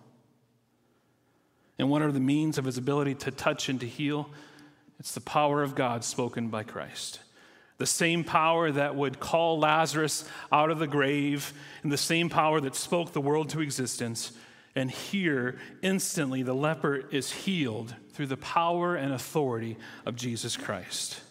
And 1.78 1.88
what 1.88 2.02
are 2.02 2.12
the 2.12 2.20
means 2.20 2.58
of 2.58 2.66
his 2.66 2.76
ability 2.76 3.14
to 3.14 3.30
touch 3.30 3.70
and 3.70 3.80
to 3.80 3.86
heal? 3.86 4.28
It's 4.98 5.14
the 5.14 5.22
power 5.22 5.62
of 5.62 5.74
God 5.74 6.04
spoken 6.04 6.48
by 6.48 6.64
Christ. 6.64 7.20
The 7.78 7.86
same 7.86 8.24
power 8.24 8.70
that 8.70 8.94
would 8.94 9.20
call 9.20 9.58
Lazarus 9.58 10.28
out 10.52 10.70
of 10.70 10.80
the 10.80 10.86
grave, 10.86 11.54
and 11.82 11.90
the 11.90 11.96
same 11.96 12.28
power 12.28 12.60
that 12.60 12.74
spoke 12.74 13.14
the 13.14 13.22
world 13.22 13.48
to 13.50 13.62
existence. 13.62 14.32
And 14.74 14.90
here, 14.90 15.58
instantly, 15.80 16.42
the 16.42 16.54
leper 16.54 17.08
is 17.10 17.32
healed 17.32 17.94
through 18.12 18.26
the 18.26 18.36
power 18.36 18.96
and 18.96 19.14
authority 19.14 19.78
of 20.04 20.14
Jesus 20.14 20.58
Christ. 20.58 21.22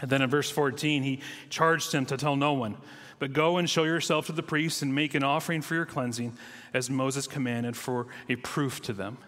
And 0.00 0.10
then 0.10 0.22
in 0.22 0.30
verse 0.30 0.50
14, 0.50 1.02
he 1.02 1.20
charged 1.48 1.92
him 1.92 2.06
to 2.06 2.16
tell 2.16 2.36
no 2.36 2.52
one, 2.52 2.76
but 3.18 3.32
go 3.32 3.58
and 3.58 3.68
show 3.68 3.84
yourself 3.84 4.26
to 4.26 4.32
the 4.32 4.42
priests 4.42 4.82
and 4.82 4.94
make 4.94 5.14
an 5.14 5.22
offering 5.22 5.62
for 5.62 5.74
your 5.74 5.86
cleansing 5.86 6.36
as 6.72 6.88
Moses 6.88 7.26
commanded 7.26 7.76
for 7.76 8.06
a 8.28 8.36
proof 8.36 8.80
to 8.82 8.92
them. 8.92 9.18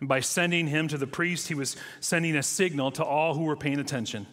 And 0.00 0.08
by 0.08 0.20
sending 0.20 0.68
him 0.68 0.88
to 0.88 0.98
the 0.98 1.06
priest, 1.06 1.48
he 1.48 1.54
was 1.54 1.76
sending 2.00 2.36
a 2.36 2.42
signal 2.42 2.92
to 2.92 3.04
all 3.04 3.34
who 3.34 3.42
were 3.42 3.56
paying 3.56 3.80
attention. 3.80 4.26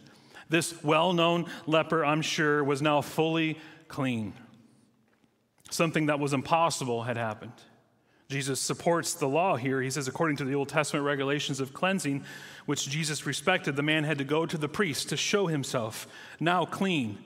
This 0.47 0.83
well 0.83 1.11
known 1.11 1.45
leper, 1.65 2.05
I'm 2.05 2.21
sure, 2.21 2.63
was 2.63 2.81
now 2.81 3.01
fully 3.01 3.57
clean. 3.87 4.33
Something 5.71 6.05
that 6.05 6.19
was 6.19 6.33
impossible 6.33 7.03
had 7.03 7.17
happened. 7.17 7.53
Jesus 8.27 8.59
supports 8.59 9.13
the 9.13 9.27
law 9.27 9.55
here. 9.55 9.81
He 9.81 9.91
says, 9.91 10.07
according 10.07 10.37
to 10.37 10.45
the 10.45 10.55
Old 10.55 10.69
Testament 10.69 11.05
regulations 11.05 11.59
of 11.59 11.73
cleansing, 11.73 12.23
which 12.65 12.89
Jesus 12.89 13.25
respected, 13.25 13.75
the 13.75 13.83
man 13.83 14.03
had 14.03 14.17
to 14.17 14.23
go 14.23 14.45
to 14.45 14.57
the 14.57 14.67
priest 14.67 15.09
to 15.09 15.17
show 15.17 15.47
himself 15.47 16.07
now 16.39 16.65
clean 16.65 17.19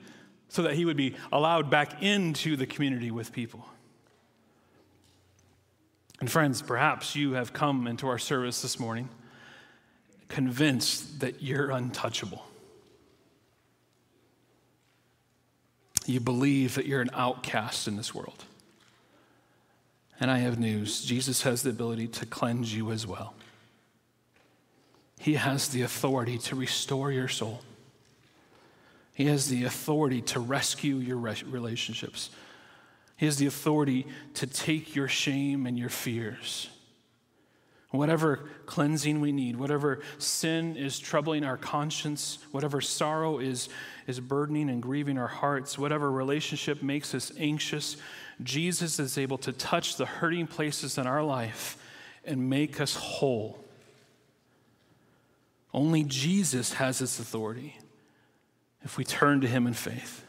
so 0.48 0.62
that 0.62 0.74
he 0.74 0.84
would 0.84 0.96
be 0.96 1.16
allowed 1.32 1.70
back 1.70 2.02
into 2.02 2.56
the 2.56 2.66
community 2.66 3.10
with 3.10 3.32
people. 3.32 3.66
And 6.20 6.30
friends, 6.30 6.60
perhaps 6.60 7.16
you 7.16 7.32
have 7.32 7.52
come 7.54 7.86
into 7.86 8.06
our 8.06 8.18
service 8.18 8.60
this 8.60 8.78
morning 8.78 9.08
convinced 10.28 11.20
that 11.20 11.42
you're 11.42 11.70
untouchable. 11.70 12.44
You 16.04 16.20
believe 16.20 16.74
that 16.74 16.86
you're 16.86 17.00
an 17.00 17.10
outcast 17.14 17.88
in 17.88 17.96
this 17.96 18.14
world. 18.14 18.44
And 20.20 20.30
I 20.30 20.38
have 20.38 20.58
news 20.58 21.02
Jesus 21.02 21.42
has 21.42 21.62
the 21.62 21.70
ability 21.70 22.06
to 22.08 22.26
cleanse 22.26 22.74
you 22.74 22.92
as 22.92 23.06
well. 23.06 23.34
He 25.18 25.34
has 25.34 25.68
the 25.68 25.82
authority 25.82 26.38
to 26.38 26.54
restore 26.54 27.10
your 27.10 27.28
soul. 27.28 27.62
He 29.14 29.26
has 29.26 29.48
the 29.48 29.64
authority 29.64 30.22
to 30.22 30.40
rescue 30.40 30.96
your 30.96 31.16
relationships. 31.16 32.30
He 33.16 33.26
has 33.26 33.36
the 33.36 33.46
authority 33.46 34.06
to 34.34 34.46
take 34.46 34.94
your 34.94 35.08
shame 35.08 35.66
and 35.66 35.78
your 35.78 35.90
fears. 35.90 36.70
Whatever 37.90 38.48
cleansing 38.66 39.20
we 39.20 39.32
need, 39.32 39.56
whatever 39.56 40.00
sin 40.18 40.76
is 40.76 40.98
troubling 40.98 41.44
our 41.44 41.56
conscience, 41.56 42.38
whatever 42.52 42.80
sorrow 42.80 43.40
is, 43.40 43.68
is 44.06 44.20
burdening 44.20 44.70
and 44.70 44.80
grieving 44.80 45.18
our 45.18 45.26
hearts, 45.26 45.76
whatever 45.76 46.10
relationship 46.10 46.82
makes 46.82 47.14
us 47.16 47.32
anxious, 47.36 47.96
Jesus 48.42 49.00
is 49.00 49.18
able 49.18 49.38
to 49.38 49.52
touch 49.52 49.96
the 49.96 50.06
hurting 50.06 50.46
places 50.46 50.98
in 50.98 51.06
our 51.08 51.24
life 51.24 51.76
and 52.24 52.48
make 52.48 52.80
us 52.80 52.94
whole. 52.94 53.64
Only 55.74 56.04
Jesus 56.04 56.74
has 56.74 57.00
this 57.00 57.18
authority 57.18 57.76
if 58.82 58.96
we 58.96 59.04
turn 59.04 59.40
to 59.40 59.48
him 59.48 59.66
in 59.66 59.74
faith. 59.74 60.24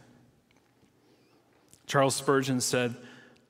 Charles 1.85 2.15
Spurgeon 2.15 2.59
said, 2.59 2.95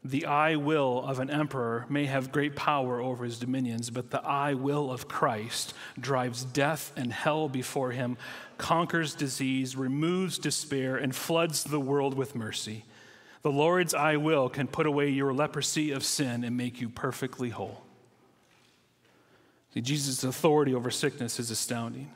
The 0.03 0.25
I 0.25 0.55
will 0.55 1.03
of 1.03 1.19
an 1.19 1.29
emperor 1.29 1.85
may 1.87 2.07
have 2.07 2.31
great 2.31 2.55
power 2.55 2.99
over 2.99 3.23
his 3.23 3.37
dominions, 3.37 3.91
but 3.91 4.09
the 4.09 4.21
I 4.21 4.55
will 4.55 4.91
of 4.91 5.07
Christ 5.07 5.75
drives 5.99 6.43
death 6.43 6.91
and 6.95 7.13
hell 7.13 7.47
before 7.47 7.91
him, 7.91 8.17
conquers 8.57 9.13
disease, 9.13 9.75
removes 9.75 10.39
despair, 10.39 10.95
and 10.95 11.15
floods 11.15 11.63
the 11.63 11.79
world 11.79 12.15
with 12.15 12.35
mercy. 12.35 12.83
The 13.43 13.51
Lord's 13.51 13.93
I 13.93 14.17
will 14.17 14.49
can 14.49 14.67
put 14.67 14.87
away 14.87 15.09
your 15.09 15.33
leprosy 15.33 15.91
of 15.91 16.03
sin 16.03 16.43
and 16.43 16.57
make 16.57 16.81
you 16.81 16.89
perfectly 16.89 17.49
whole. 17.49 17.83
See, 19.75 19.81
Jesus' 19.81 20.23
authority 20.23 20.73
over 20.73 20.89
sickness 20.89 21.39
is 21.39 21.51
astounding. 21.51 22.11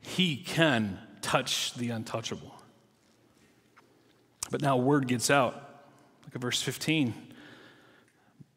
He 0.00 0.36
can 0.36 0.98
touch 1.22 1.74
the 1.74 1.90
untouchable. 1.90 2.60
But 4.50 4.62
now 4.62 4.76
word 4.76 5.06
gets 5.06 5.30
out. 5.30 5.67
Look 6.28 6.34
at 6.34 6.42
verse 6.42 6.60
15. 6.60 7.14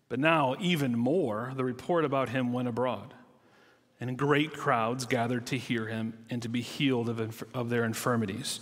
But 0.09 0.19
now, 0.19 0.57
even 0.59 0.97
more, 0.97 1.53
the 1.55 1.63
report 1.63 2.03
about 2.03 2.27
him 2.27 2.51
went 2.51 2.67
abroad, 2.67 3.13
and 4.01 4.17
great 4.17 4.51
crowds 4.51 5.05
gathered 5.05 5.45
to 5.47 5.57
hear 5.57 5.87
him 5.87 6.17
and 6.29 6.41
to 6.41 6.49
be 6.49 6.59
healed 6.59 7.07
of, 7.07 7.21
inf- 7.21 7.45
of 7.53 7.69
their 7.69 7.85
infirmities. 7.85 8.59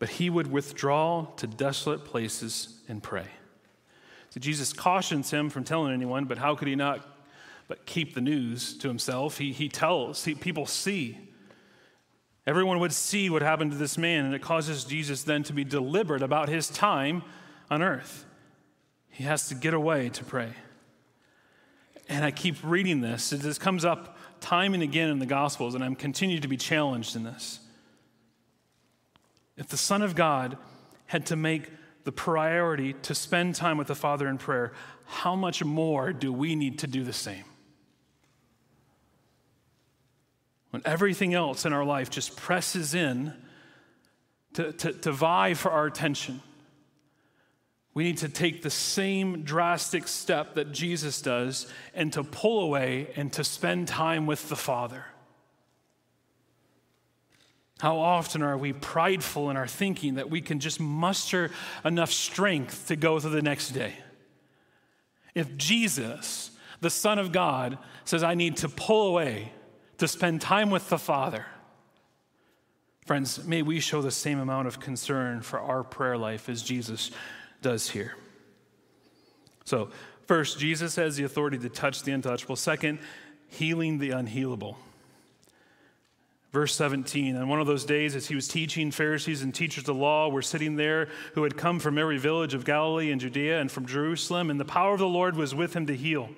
But 0.00 0.08
he 0.08 0.28
would 0.28 0.50
withdraw 0.50 1.26
to 1.36 1.46
desolate 1.46 2.04
places 2.04 2.80
and 2.88 3.00
pray. 3.00 3.28
So 4.30 4.40
Jesus 4.40 4.72
cautions 4.72 5.30
him 5.30 5.48
from 5.48 5.62
telling 5.62 5.94
anyone, 5.94 6.24
but 6.24 6.38
how 6.38 6.56
could 6.56 6.66
he 6.66 6.74
not 6.74 7.06
but 7.68 7.86
keep 7.86 8.14
the 8.14 8.20
news 8.20 8.76
to 8.78 8.88
himself? 8.88 9.38
He, 9.38 9.52
he 9.52 9.68
tells, 9.68 10.24
he, 10.24 10.34
people 10.34 10.66
see 10.66 11.28
Everyone 12.48 12.78
would 12.78 12.94
see 12.94 13.28
what 13.28 13.42
happened 13.42 13.72
to 13.72 13.76
this 13.76 13.98
man, 13.98 14.24
and 14.24 14.34
it 14.34 14.40
causes 14.40 14.84
Jesus 14.84 15.22
then 15.22 15.42
to 15.42 15.52
be 15.52 15.64
deliberate 15.64 16.22
about 16.22 16.48
his 16.48 16.70
time 16.70 17.22
on 17.70 17.82
earth. 17.82 18.24
He 19.10 19.24
has 19.24 19.48
to 19.48 19.54
get 19.54 19.74
away 19.74 20.08
to 20.10 20.24
pray. 20.24 20.52
And 22.08 22.24
I 22.24 22.30
keep 22.30 22.56
reading 22.62 23.00
this. 23.00 23.30
This 23.30 23.58
comes 23.58 23.84
up 23.84 24.16
time 24.40 24.74
and 24.74 24.82
again 24.82 25.10
in 25.10 25.18
the 25.18 25.26
Gospels, 25.26 25.74
and 25.74 25.84
I'm 25.84 25.96
continuing 25.96 26.42
to 26.42 26.48
be 26.48 26.56
challenged 26.56 27.16
in 27.16 27.24
this. 27.24 27.60
If 29.56 29.68
the 29.68 29.76
Son 29.76 30.02
of 30.02 30.14
God 30.14 30.56
had 31.06 31.26
to 31.26 31.36
make 31.36 31.70
the 32.04 32.12
priority 32.12 32.94
to 33.02 33.14
spend 33.14 33.54
time 33.54 33.76
with 33.76 33.88
the 33.88 33.94
Father 33.94 34.28
in 34.28 34.38
prayer, 34.38 34.72
how 35.04 35.34
much 35.34 35.64
more 35.64 36.12
do 36.12 36.32
we 36.32 36.54
need 36.54 36.78
to 36.80 36.86
do 36.86 37.02
the 37.02 37.12
same? 37.12 37.44
when 40.70 40.82
everything 40.84 41.34
else 41.34 41.64
in 41.64 41.72
our 41.72 41.84
life 41.84 42.10
just 42.10 42.36
presses 42.36 42.94
in 42.94 43.32
to, 44.54 44.72
to, 44.72 44.92
to 44.92 45.12
vie 45.12 45.54
for 45.54 45.70
our 45.70 45.86
attention, 45.86 46.40
we 47.98 48.04
need 48.04 48.18
to 48.18 48.28
take 48.28 48.62
the 48.62 48.70
same 48.70 49.42
drastic 49.42 50.06
step 50.06 50.54
that 50.54 50.70
Jesus 50.70 51.20
does 51.20 51.66
and 51.94 52.12
to 52.12 52.22
pull 52.22 52.60
away 52.60 53.10
and 53.16 53.32
to 53.32 53.42
spend 53.42 53.88
time 53.88 54.24
with 54.24 54.48
the 54.48 54.54
Father. 54.54 55.06
How 57.80 57.98
often 57.98 58.40
are 58.44 58.56
we 58.56 58.72
prideful 58.72 59.50
in 59.50 59.56
our 59.56 59.66
thinking 59.66 60.14
that 60.14 60.30
we 60.30 60.40
can 60.40 60.60
just 60.60 60.78
muster 60.78 61.50
enough 61.84 62.12
strength 62.12 62.86
to 62.86 62.94
go 62.94 63.18
through 63.18 63.30
the 63.30 63.42
next 63.42 63.70
day? 63.70 63.94
If 65.34 65.56
Jesus, 65.56 66.52
the 66.80 66.90
Son 66.90 67.18
of 67.18 67.32
God, 67.32 67.78
says, 68.04 68.22
I 68.22 68.36
need 68.36 68.58
to 68.58 68.68
pull 68.68 69.08
away 69.08 69.50
to 69.96 70.06
spend 70.06 70.40
time 70.40 70.70
with 70.70 70.88
the 70.88 70.98
Father, 70.98 71.46
friends, 73.06 73.44
may 73.44 73.62
we 73.62 73.80
show 73.80 74.02
the 74.02 74.12
same 74.12 74.38
amount 74.38 74.68
of 74.68 74.78
concern 74.78 75.42
for 75.42 75.58
our 75.58 75.82
prayer 75.82 76.16
life 76.16 76.48
as 76.48 76.62
Jesus 76.62 77.10
does 77.62 77.90
here. 77.90 78.14
So, 79.64 79.90
first, 80.26 80.58
Jesus 80.58 80.96
has 80.96 81.16
the 81.16 81.24
authority 81.24 81.58
to 81.58 81.68
touch 81.68 82.02
the 82.02 82.12
untouchable. 82.12 82.56
Second, 82.56 82.98
healing 83.48 83.98
the 83.98 84.10
unhealable. 84.10 84.76
Verse 86.52 86.74
17, 86.74 87.36
on 87.36 87.48
one 87.48 87.60
of 87.60 87.66
those 87.66 87.84
days, 87.84 88.16
as 88.16 88.28
he 88.28 88.34
was 88.34 88.48
teaching, 88.48 88.90
Pharisees 88.90 89.42
and 89.42 89.54
teachers 89.54 89.82
of 89.82 89.86
the 89.86 89.94
law 89.94 90.30
were 90.30 90.40
sitting 90.40 90.76
there 90.76 91.08
who 91.34 91.42
had 91.42 91.58
come 91.58 91.78
from 91.78 91.98
every 91.98 92.16
village 92.16 92.54
of 92.54 92.64
Galilee 92.64 93.10
and 93.10 93.20
Judea 93.20 93.60
and 93.60 93.70
from 93.70 93.84
Jerusalem, 93.84 94.48
and 94.48 94.58
the 94.58 94.64
power 94.64 94.94
of 94.94 94.98
the 94.98 95.06
Lord 95.06 95.36
was 95.36 95.54
with 95.54 95.76
him 95.76 95.86
to 95.86 95.94
heal. 95.94 96.30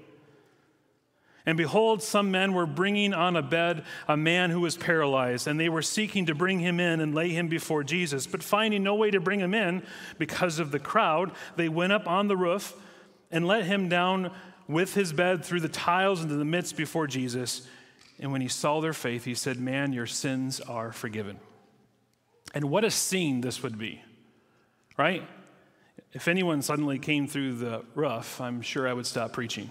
And 1.47 1.57
behold, 1.57 2.03
some 2.03 2.31
men 2.31 2.53
were 2.53 2.67
bringing 2.67 3.15
on 3.15 3.35
a 3.35 3.43
bed 3.43 3.85
a 4.07 4.17
man 4.17 4.51
who 4.51 4.61
was 4.61 4.77
paralyzed, 4.77 5.47
and 5.47 5.59
they 5.59 5.69
were 5.69 5.83
seeking 5.83 6.27
to 6.27 6.35
bring 6.35 6.61
him 6.61 6.79
in 6.79 7.01
and 7.01 7.15
lay 7.15 7.31
him 7.31 7.49
before 7.49 7.83
Jesus. 7.83 8.27
But 8.27 8.43
finding 8.43 8.83
no 8.83 8.95
way 8.95 9.11
to 9.11 9.21
bring 9.21 9.41
him 9.41 9.55
in 9.55 9.83
because 10.19 10.59
of 10.59 10.71
the 10.71 10.79
crowd, 10.79 11.33
they 11.57 11.69
went 11.69 11.93
up 11.93 12.07
on 12.07 12.29
the 12.29 12.37
roof 12.37 12.75
and 13.31 13.47
let 13.47 13.65
him 13.65 13.89
down 13.89 14.33
with 14.69 14.95
his 14.95 15.13
bed 15.13 15.45
through 15.45 15.61
the 15.61 15.69
tiles 15.69 16.23
into 16.23 16.35
the 16.35 16.45
midst 16.45 16.77
before 16.77 17.07
Jesus. 17.07 17.67
And 18.19 18.33
when 18.33 18.43
he 18.43 18.49
saw 18.49 18.81
their 18.81 18.93
faith, 18.93 19.25
he 19.25 19.35
said, 19.35 19.59
Man, 19.59 19.93
your 19.93 20.07
sins 20.07 20.61
are 20.61 20.93
forgiven. 20.93 21.41
And 22.53 22.67
what 22.67 22.85
a 22.85 22.91
scene 22.91 23.41
this 23.41 23.63
would 23.63 23.79
be, 23.79 24.03
right? 24.99 25.23
If 26.13 26.29
anyone 26.29 26.61
suddenly 26.63 26.99
came 26.99 27.27
through 27.27 27.55
the 27.55 27.85
roof, 27.95 28.41
I'm 28.41 28.61
sure 28.61 28.89
I 28.89 28.93
would 28.93 29.07
stop 29.07 29.33
preaching. 29.33 29.71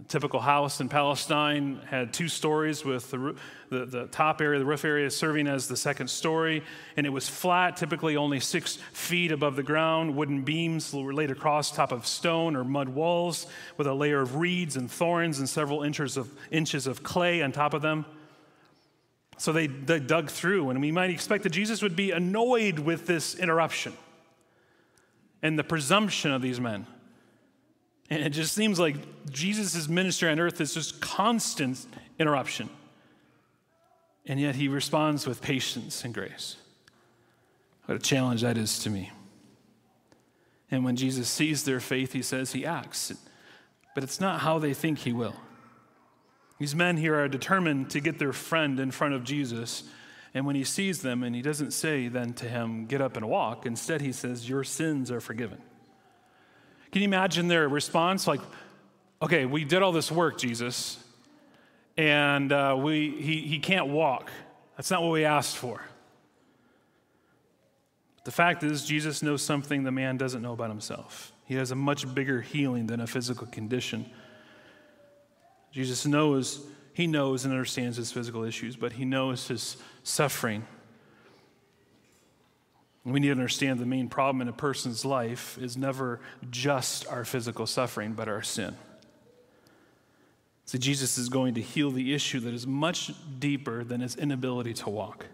A 0.00 0.04
typical 0.04 0.40
house 0.40 0.80
in 0.80 0.88
Palestine 0.88 1.78
had 1.86 2.14
two 2.14 2.26
stories 2.26 2.82
with 2.82 3.10
the, 3.10 3.36
the, 3.68 3.84
the, 3.84 4.06
top 4.06 4.40
area, 4.40 4.58
the 4.58 4.64
roof 4.64 4.86
area, 4.86 5.10
serving 5.10 5.46
as 5.46 5.68
the 5.68 5.76
second 5.76 6.08
story. 6.08 6.62
And 6.96 7.04
it 7.04 7.10
was 7.10 7.28
flat, 7.28 7.76
typically 7.76 8.16
only 8.16 8.40
six 8.40 8.76
feet 8.94 9.32
above 9.32 9.54
the 9.54 9.62
ground. 9.62 10.16
Wooden 10.16 10.44
beams 10.44 10.94
were 10.94 11.12
laid 11.12 11.30
across 11.30 11.70
top 11.70 11.92
of 11.92 12.06
stone 12.06 12.56
or 12.56 12.64
mud 12.64 12.88
walls 12.88 13.46
with 13.76 13.86
a 13.86 13.92
layer 13.92 14.22
of 14.22 14.36
reeds 14.36 14.76
and 14.76 14.90
thorns 14.90 15.38
and 15.40 15.48
several 15.48 15.82
inches 15.82 16.16
of, 16.16 16.30
inches 16.50 16.86
of 16.86 17.02
clay 17.02 17.42
on 17.42 17.52
top 17.52 17.74
of 17.74 17.82
them. 17.82 18.06
So 19.36 19.52
they, 19.52 19.66
they 19.66 20.00
dug 20.00 20.30
through, 20.30 20.70
and 20.70 20.80
we 20.80 20.90
might 20.90 21.10
expect 21.10 21.42
that 21.42 21.50
Jesus 21.50 21.82
would 21.82 21.96
be 21.96 22.12
annoyed 22.12 22.78
with 22.78 23.06
this 23.06 23.34
interruption 23.34 23.92
and 25.42 25.58
the 25.58 25.64
presumption 25.64 26.30
of 26.30 26.40
these 26.40 26.60
men. 26.60 26.86
And 28.12 28.22
it 28.22 28.28
just 28.28 28.52
seems 28.52 28.78
like 28.78 28.96
Jesus' 29.30 29.88
ministry 29.88 30.28
on 30.28 30.38
earth 30.38 30.60
is 30.60 30.74
just 30.74 31.00
constant 31.00 31.86
interruption. 32.18 32.68
And 34.26 34.38
yet 34.38 34.54
he 34.54 34.68
responds 34.68 35.26
with 35.26 35.40
patience 35.40 36.04
and 36.04 36.12
grace. 36.12 36.56
What 37.86 37.96
a 37.96 37.98
challenge 37.98 38.42
that 38.42 38.58
is 38.58 38.78
to 38.80 38.90
me. 38.90 39.12
And 40.70 40.84
when 40.84 40.94
Jesus 40.94 41.30
sees 41.30 41.64
their 41.64 41.80
faith, 41.80 42.12
he 42.12 42.20
says 42.20 42.52
he 42.52 42.66
acts. 42.66 43.14
But 43.94 44.04
it's 44.04 44.20
not 44.20 44.40
how 44.40 44.58
they 44.58 44.74
think 44.74 44.98
he 44.98 45.14
will. 45.14 45.36
These 46.58 46.74
men 46.74 46.98
here 46.98 47.18
are 47.18 47.28
determined 47.28 47.88
to 47.92 48.00
get 48.00 48.18
their 48.18 48.34
friend 48.34 48.78
in 48.78 48.90
front 48.90 49.14
of 49.14 49.24
Jesus. 49.24 49.84
And 50.34 50.44
when 50.44 50.54
he 50.54 50.64
sees 50.64 51.00
them, 51.00 51.22
and 51.22 51.34
he 51.34 51.40
doesn't 51.40 51.70
say 51.70 52.08
then 52.08 52.34
to 52.34 52.46
him, 52.46 52.84
Get 52.84 53.00
up 53.00 53.16
and 53.16 53.26
walk, 53.26 53.64
instead 53.64 54.02
he 54.02 54.12
says, 54.12 54.50
Your 54.50 54.64
sins 54.64 55.10
are 55.10 55.22
forgiven. 55.22 55.62
Can 56.92 57.00
you 57.00 57.08
imagine 57.08 57.48
their 57.48 57.68
response? 57.68 58.26
Like, 58.26 58.40
okay, 59.22 59.46
we 59.46 59.64
did 59.64 59.82
all 59.82 59.92
this 59.92 60.12
work, 60.12 60.38
Jesus, 60.38 61.02
and 61.96 62.52
uh, 62.52 62.76
we, 62.78 63.10
he, 63.10 63.40
he 63.40 63.58
can't 63.58 63.88
walk. 63.88 64.30
That's 64.76 64.90
not 64.90 65.02
what 65.02 65.12
we 65.12 65.24
asked 65.24 65.56
for. 65.56 65.82
The 68.24 68.30
fact 68.30 68.62
is, 68.62 68.84
Jesus 68.84 69.22
knows 69.22 69.42
something 69.42 69.82
the 69.82 69.90
man 69.90 70.16
doesn't 70.16 70.42
know 70.42 70.52
about 70.52 70.68
himself. 70.68 71.32
He 71.46 71.54
has 71.54 71.70
a 71.70 71.74
much 71.74 72.14
bigger 72.14 72.40
healing 72.40 72.86
than 72.86 73.00
a 73.00 73.06
physical 73.06 73.46
condition. 73.46 74.06
Jesus 75.72 76.06
knows, 76.06 76.64
he 76.92 77.06
knows 77.06 77.44
and 77.44 77.52
understands 77.52 77.96
his 77.96 78.12
physical 78.12 78.44
issues, 78.44 78.76
but 78.76 78.92
he 78.92 79.04
knows 79.04 79.48
his 79.48 79.78
suffering. 80.02 80.66
We 83.04 83.18
need 83.18 83.28
to 83.28 83.32
understand 83.32 83.80
the 83.80 83.86
main 83.86 84.08
problem 84.08 84.40
in 84.42 84.48
a 84.48 84.52
person's 84.52 85.04
life 85.04 85.58
is 85.58 85.76
never 85.76 86.20
just 86.50 87.06
our 87.08 87.24
physical 87.24 87.66
suffering, 87.66 88.12
but 88.12 88.28
our 88.28 88.42
sin. 88.42 88.76
So 90.66 90.78
Jesus 90.78 91.18
is 91.18 91.28
going 91.28 91.54
to 91.54 91.60
heal 91.60 91.90
the 91.90 92.14
issue 92.14 92.40
that 92.40 92.54
is 92.54 92.66
much 92.66 93.12
deeper 93.38 93.82
than 93.82 94.00
his 94.00 94.14
inability 94.14 94.72
to 94.74 94.90
walk. 94.90 95.26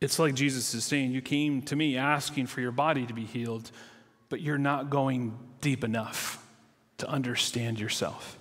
It's 0.00 0.18
like 0.18 0.34
Jesus 0.34 0.72
is 0.72 0.84
saying, 0.84 1.10
You 1.10 1.20
came 1.20 1.62
to 1.62 1.74
me 1.74 1.96
asking 1.96 2.46
for 2.46 2.60
your 2.60 2.70
body 2.70 3.04
to 3.06 3.12
be 3.12 3.24
healed, 3.24 3.70
but 4.28 4.40
you're 4.40 4.58
not 4.58 4.88
going 4.88 5.36
deep 5.60 5.82
enough 5.82 6.46
to 6.98 7.08
understand 7.08 7.80
yourself, 7.80 8.38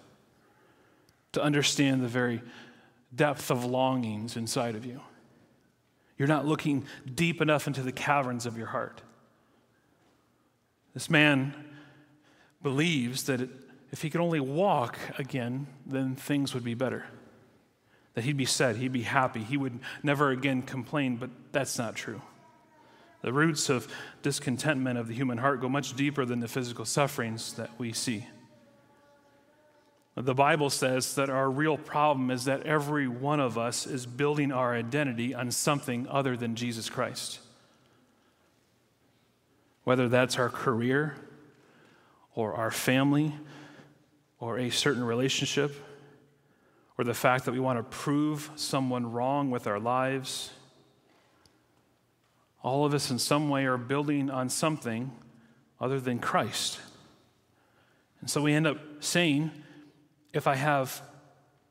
to 1.31 1.41
understand 1.41 2.03
the 2.03 2.07
very 2.07 2.41
depth 3.13 3.49
of 3.49 3.65
longings 3.65 4.37
inside 4.37 4.75
of 4.75 4.85
you. 4.85 5.01
You're 6.17 6.27
not 6.27 6.45
looking 6.45 6.85
deep 7.13 7.41
enough 7.41 7.67
into 7.67 7.81
the 7.81 7.91
caverns 7.91 8.45
of 8.45 8.57
your 8.57 8.67
heart. 8.67 9.01
This 10.93 11.09
man 11.09 11.53
believes 12.63 13.23
that 13.23 13.49
if 13.91 14.01
he 14.01 14.09
could 14.09 14.21
only 14.21 14.39
walk 14.39 14.97
again, 15.17 15.67
then 15.85 16.15
things 16.15 16.53
would 16.53 16.63
be 16.63 16.73
better. 16.73 17.05
That 18.13 18.23
he'd 18.23 18.37
be 18.37 18.45
set, 18.45 18.77
he'd 18.77 18.93
be 18.93 19.03
happy, 19.03 19.43
he 19.43 19.57
would 19.57 19.79
never 20.03 20.31
again 20.31 20.61
complain, 20.61 21.17
but 21.17 21.29
that's 21.51 21.77
not 21.77 21.95
true. 21.95 22.21
The 23.21 23.33
roots 23.33 23.69
of 23.69 23.87
discontentment 24.21 24.97
of 24.97 25.07
the 25.07 25.13
human 25.13 25.39
heart 25.39 25.59
go 25.59 25.67
much 25.67 25.95
deeper 25.95 26.25
than 26.25 26.39
the 26.39 26.47
physical 26.47 26.85
sufferings 26.85 27.53
that 27.53 27.71
we 27.77 27.91
see. 27.91 28.27
The 30.17 30.33
Bible 30.33 30.69
says 30.69 31.15
that 31.15 31.29
our 31.29 31.51
real 31.51 31.77
problem 31.77 32.31
is 32.31 32.45
that 32.45 32.63
every 32.63 33.07
one 33.07 33.41
of 33.41 33.57
us 33.57 33.85
is 33.85 34.05
building 34.05 34.51
our 34.51 34.73
identity 34.73 35.35
on 35.35 35.51
something 35.51 36.07
other 36.07 36.37
than 36.37 36.55
Jesus 36.55 36.89
Christ. 36.89 37.39
Whether 39.83 40.07
that's 40.07 40.39
our 40.39 40.49
career, 40.49 41.15
or 42.33 42.53
our 42.53 42.71
family, 42.71 43.33
or 44.39 44.57
a 44.59 44.69
certain 44.69 45.03
relationship, 45.03 45.73
or 46.97 47.03
the 47.03 47.13
fact 47.13 47.45
that 47.45 47.51
we 47.51 47.59
want 47.59 47.79
to 47.79 47.83
prove 47.83 48.51
someone 48.55 49.11
wrong 49.11 49.51
with 49.51 49.67
our 49.67 49.79
lives. 49.79 50.51
All 52.63 52.85
of 52.85 52.93
us, 52.93 53.11
in 53.11 53.19
some 53.19 53.49
way, 53.49 53.65
are 53.65 53.77
building 53.77 54.29
on 54.29 54.49
something 54.49 55.11
other 55.79 55.99
than 55.99 56.19
Christ. 56.19 56.79
And 58.21 58.29
so 58.29 58.41
we 58.41 58.53
end 58.53 58.65
up 58.65 58.77
saying, 59.01 59.51
if 60.35 60.47
I 60.47 60.55
have 60.55 61.01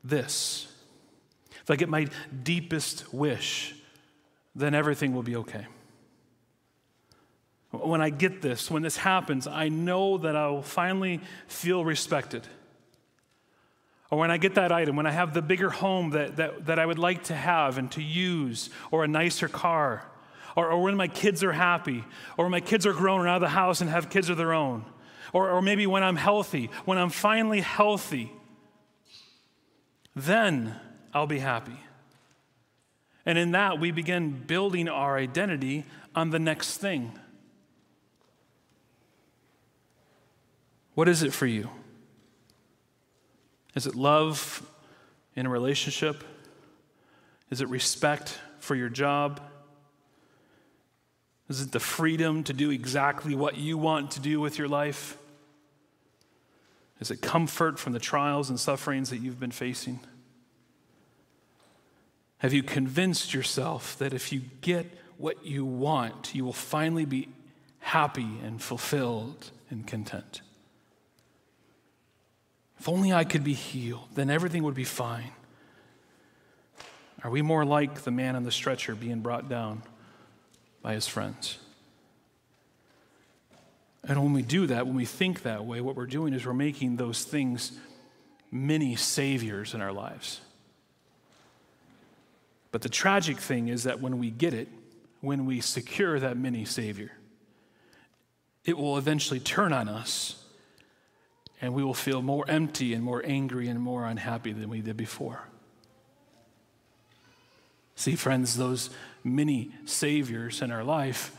this, 0.03 0.67
if 1.61 1.71
I 1.71 1.75
get 1.75 1.87
my 1.87 2.07
deepest 2.43 3.13
wish, 3.13 3.75
then 4.55 4.73
everything 4.73 5.13
will 5.13 5.23
be 5.23 5.35
okay. 5.37 5.67
When 7.71 8.01
I 8.01 8.09
get 8.09 8.41
this, 8.41 8.71
when 8.71 8.81
this 8.81 8.97
happens, 8.97 9.47
I 9.47 9.69
know 9.69 10.17
that 10.17 10.35
I 10.35 10.47
will 10.47 10.63
finally 10.63 11.21
feel 11.47 11.85
respected. 11.85 12.47
Or 14.09 14.17
when 14.17 14.31
I 14.31 14.37
get 14.37 14.55
that 14.55 14.71
item, 14.71 14.95
when 14.95 15.05
I 15.05 15.11
have 15.11 15.33
the 15.33 15.41
bigger 15.41 15.69
home 15.69 16.11
that, 16.11 16.37
that, 16.37 16.65
that 16.65 16.79
I 16.79 16.85
would 16.85 16.99
like 16.99 17.25
to 17.25 17.35
have 17.35 17.77
and 17.77 17.91
to 17.91 18.01
use, 18.01 18.69
or 18.91 19.03
a 19.03 19.07
nicer 19.07 19.47
car, 19.47 20.05
or, 20.55 20.71
or 20.71 20.81
when 20.81 20.95
my 20.95 21.07
kids 21.07 21.43
are 21.43 21.51
happy, 21.51 22.03
or 22.37 22.45
when 22.45 22.51
my 22.51 22.61
kids 22.61 22.85
are 22.85 22.93
grown 22.93 23.21
and 23.21 23.29
out 23.29 23.35
of 23.35 23.41
the 23.41 23.49
house 23.49 23.81
and 23.81 23.89
have 23.89 24.09
kids 24.09 24.29
of 24.29 24.37
their 24.37 24.53
own, 24.53 24.85
or, 25.33 25.51
or 25.51 25.61
maybe 25.61 25.85
when 25.85 26.01
I'm 26.01 26.15
healthy, 26.15 26.69
when 26.85 26.97
I'm 26.97 27.09
finally 27.09 27.61
healthy, 27.61 28.31
then 30.15 30.75
I'll 31.13 31.27
be 31.27 31.39
happy. 31.39 31.79
And 33.25 33.37
in 33.37 33.51
that, 33.51 33.79
we 33.79 33.91
begin 33.91 34.31
building 34.31 34.87
our 34.87 35.17
identity 35.17 35.85
on 36.15 36.29
the 36.29 36.39
next 36.39 36.77
thing. 36.77 37.17
What 40.93 41.09
is 41.09 41.23
it 41.23 41.33
for 41.33 41.45
you? 41.45 41.69
Is 43.75 43.85
it 43.85 43.95
love 43.95 44.65
in 45.35 45.45
a 45.45 45.49
relationship? 45.49 46.23
Is 47.49 47.61
it 47.61 47.69
respect 47.69 48.39
for 48.59 48.75
your 48.75 48.89
job? 48.89 49.41
Is 51.49 51.61
it 51.61 51.71
the 51.71 51.79
freedom 51.79 52.43
to 52.45 52.53
do 52.53 52.71
exactly 52.71 53.35
what 53.35 53.57
you 53.57 53.77
want 53.77 54.11
to 54.11 54.19
do 54.19 54.39
with 54.39 54.57
your 54.57 54.67
life? 54.67 55.17
Is 57.05 57.11
it 57.11 57.21
comfort 57.21 57.77
from 57.77 57.93
the 57.93 57.99
trials 57.99 58.49
and 58.49 58.59
sufferings 58.59 59.11
that 59.11 59.17
you've 59.17 59.39
been 59.39 59.51
facing? 59.51 59.99
Have 62.39 62.51
you 62.51 62.63
convinced 62.63 63.31
yourself 63.31 63.95
that 63.99 64.11
if 64.11 64.31
you 64.31 64.41
get 64.61 64.91
what 65.19 65.45
you 65.45 65.65
want, 65.65 66.33
you 66.33 66.43
will 66.43 66.51
finally 66.51 67.05
be 67.05 67.29
happy 67.77 68.39
and 68.43 68.59
fulfilled 68.59 69.51
and 69.69 69.85
content? 69.85 70.41
If 72.79 72.89
only 72.89 73.13
I 73.13 73.23
could 73.23 73.43
be 73.43 73.53
healed, 73.53 74.07
then 74.15 74.31
everything 74.31 74.63
would 74.63 74.73
be 74.73 74.83
fine. 74.83 75.33
Are 77.23 77.29
we 77.29 77.43
more 77.43 77.65
like 77.65 78.01
the 78.01 78.09
man 78.09 78.35
on 78.35 78.41
the 78.41 78.51
stretcher 78.51 78.95
being 78.95 79.19
brought 79.19 79.47
down 79.47 79.83
by 80.81 80.95
his 80.95 81.07
friends? 81.07 81.59
And 84.07 84.21
when 84.21 84.33
we 84.33 84.43
do 84.43 84.67
that, 84.67 84.85
when 84.85 84.95
we 84.95 85.05
think 85.05 85.41
that 85.43 85.65
way, 85.65 85.81
what 85.81 85.95
we're 85.95 86.05
doing 86.05 86.33
is 86.33 86.45
we're 86.45 86.53
making 86.53 86.97
those 86.97 87.23
things 87.23 87.71
many 88.51 88.95
saviors 88.95 89.73
in 89.73 89.81
our 89.81 89.91
lives. 89.91 90.41
But 92.71 92.81
the 92.81 92.89
tragic 92.89 93.39
thing 93.39 93.67
is 93.67 93.83
that 93.83 94.01
when 94.01 94.19
we 94.19 94.29
get 94.29 94.53
it, 94.53 94.67
when 95.21 95.45
we 95.45 95.59
secure 95.59 96.19
that 96.19 96.37
mini 96.37 96.65
savior, 96.65 97.11
it 98.63 98.77
will 98.77 98.97
eventually 98.97 99.39
turn 99.39 99.73
on 99.73 99.89
us 99.89 100.43
and 101.61 101.73
we 101.73 101.83
will 101.83 101.93
feel 101.93 102.21
more 102.21 102.45
empty 102.47 102.93
and 102.93 103.03
more 103.03 103.23
angry 103.25 103.69
and 103.69 103.79
more 103.79 104.05
unhappy 104.05 104.51
than 104.51 104.69
we 104.69 104.81
did 104.81 104.97
before. 104.97 105.47
See, 107.95 108.15
friends, 108.15 108.57
those 108.57 108.89
mini 109.23 109.71
saviors 109.85 110.61
in 110.61 110.69
our 110.69 110.83
life 110.83 111.35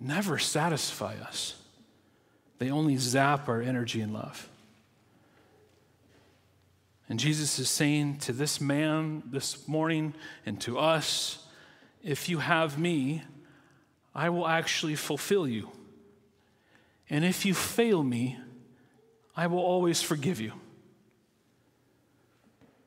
never 0.00 0.38
satisfy 0.38 1.14
us. 1.16 1.56
They 2.58 2.70
only 2.70 2.96
zap 2.96 3.48
our 3.48 3.62
energy 3.62 4.00
and 4.00 4.12
love. 4.12 4.48
And 7.08 7.18
Jesus 7.18 7.58
is 7.58 7.70
saying 7.70 8.18
to 8.18 8.32
this 8.32 8.60
man 8.60 9.22
this 9.26 9.66
morning 9.66 10.14
and 10.44 10.60
to 10.62 10.78
us 10.78 11.44
if 12.02 12.28
you 12.28 12.38
have 12.38 12.78
me, 12.78 13.22
I 14.14 14.30
will 14.30 14.46
actually 14.46 14.94
fulfill 14.94 15.48
you. 15.48 15.70
And 17.10 17.24
if 17.24 17.44
you 17.44 17.54
fail 17.54 18.02
me, 18.02 18.38
I 19.36 19.46
will 19.46 19.60
always 19.60 20.02
forgive 20.02 20.40
you. 20.40 20.52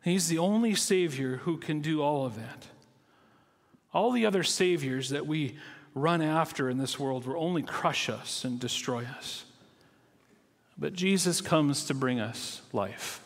He's 0.03 0.27
the 0.27 0.37
only 0.37 0.75
Savior 0.75 1.37
who 1.37 1.57
can 1.57 1.81
do 1.81 2.01
all 2.01 2.25
of 2.25 2.35
that. 2.35 2.67
All 3.93 4.11
the 4.11 4.25
other 4.25 4.43
Saviors 4.43 5.09
that 5.09 5.27
we 5.27 5.57
run 5.93 6.21
after 6.21 6.69
in 6.69 6.77
this 6.77 6.97
world 6.97 7.25
will 7.25 7.37
only 7.37 7.63
crush 7.63 8.09
us 8.09 8.43
and 8.43 8.59
destroy 8.59 9.05
us. 9.17 9.45
But 10.81 10.93
Jesus 10.93 11.41
comes 11.41 11.85
to 11.85 11.93
bring 11.93 12.19
us 12.19 12.63
life. 12.73 13.23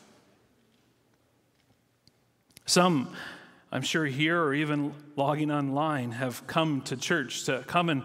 Some, 2.65 3.15
I'm 3.71 3.81
sure, 3.81 4.05
here 4.05 4.43
or 4.43 4.53
even 4.53 4.93
logging 5.15 5.51
online 5.51 6.11
have 6.11 6.45
come 6.47 6.81
to 6.81 6.97
church 6.97 7.45
to 7.45 7.63
come 7.65 7.87
and 7.87 8.03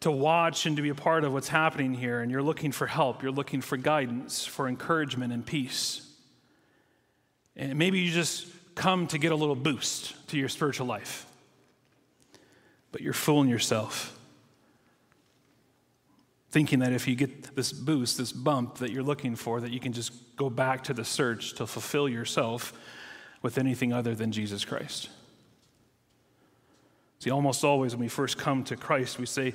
to 0.00 0.10
watch 0.10 0.66
and 0.66 0.74
to 0.76 0.82
be 0.82 0.88
a 0.88 0.96
part 0.96 1.22
of 1.22 1.32
what's 1.32 1.46
happening 1.46 1.94
here, 1.94 2.20
and 2.20 2.30
you're 2.30 2.42
looking 2.42 2.72
for 2.72 2.88
help, 2.88 3.22
you're 3.22 3.30
looking 3.30 3.60
for 3.60 3.76
guidance, 3.76 4.44
for 4.44 4.66
encouragement 4.66 5.32
and 5.32 5.46
peace. 5.46 6.04
And 7.54 7.78
maybe 7.78 8.00
you 8.00 8.10
just 8.10 8.48
come 8.74 9.06
to 9.08 9.18
get 9.18 9.30
a 9.30 9.36
little 9.36 9.54
boost 9.54 10.28
to 10.30 10.36
your 10.36 10.48
spiritual 10.48 10.88
life, 10.88 11.24
but 12.90 13.00
you're 13.00 13.12
fooling 13.12 13.48
yourself 13.48 14.15
thinking 16.56 16.78
that 16.78 16.94
if 16.94 17.06
you 17.06 17.14
get 17.14 17.54
this 17.54 17.70
boost, 17.70 18.16
this 18.16 18.32
bump 18.32 18.78
that 18.78 18.90
you're 18.90 19.02
looking 19.02 19.36
for, 19.36 19.60
that 19.60 19.72
you 19.72 19.78
can 19.78 19.92
just 19.92 20.10
go 20.36 20.48
back 20.48 20.82
to 20.82 20.94
the 20.94 21.04
search 21.04 21.52
to 21.52 21.66
fulfill 21.66 22.08
yourself 22.08 22.72
with 23.42 23.58
anything 23.58 23.92
other 23.92 24.14
than 24.14 24.32
Jesus 24.32 24.64
Christ. 24.64 25.10
See, 27.18 27.28
almost 27.28 27.62
always 27.62 27.92
when 27.92 28.00
we 28.00 28.08
first 28.08 28.38
come 28.38 28.64
to 28.64 28.74
Christ, 28.74 29.18
we 29.18 29.26
say, 29.26 29.52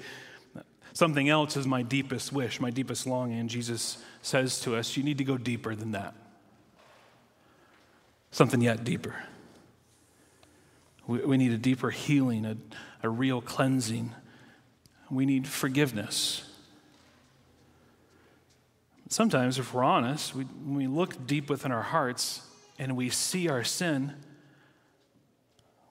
Something 0.93 1.27
else 1.27 1.57
is 1.57 1.65
my 1.65 1.81
deepest 1.81 2.31
wish, 2.31 2.61
my 2.61 2.69
deepest 2.69 3.07
longing. 3.07 3.47
Jesus 3.47 3.97
says 4.21 4.59
to 4.59 4.75
us, 4.75 4.95
You 4.95 5.01
need 5.01 5.17
to 5.17 5.23
go 5.23 5.39
deeper 5.39 5.73
than 5.73 5.93
that. 5.93 6.13
Something 8.29 8.61
yet 8.61 8.83
deeper. 8.83 9.15
We, 11.07 11.17
we 11.21 11.37
need 11.37 11.51
a 11.51 11.57
deeper 11.57 11.89
healing, 11.89 12.45
a, 12.45 12.57
a 13.01 13.09
real 13.09 13.41
cleansing. 13.41 14.11
We 15.09 15.25
need 15.25 15.47
forgiveness. 15.47 16.43
Sometimes, 19.11 19.59
if 19.59 19.73
we're 19.73 19.83
honest, 19.83 20.33
we, 20.33 20.45
when 20.45 20.73
we 20.73 20.87
look 20.87 21.27
deep 21.27 21.49
within 21.49 21.69
our 21.73 21.81
hearts 21.81 22.47
and 22.79 22.95
we 22.95 23.09
see 23.09 23.49
our 23.49 23.61
sin, 23.61 24.13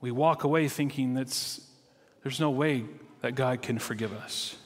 we 0.00 0.11
walk 0.11 0.42
away 0.42 0.68
thinking 0.68 1.12
that's, 1.12 1.61
there's 2.22 2.40
no 2.40 2.48
way 2.48 2.87
that 3.20 3.35
God 3.35 3.61
can 3.61 3.78
forgive 3.78 4.14
us. 4.14 4.56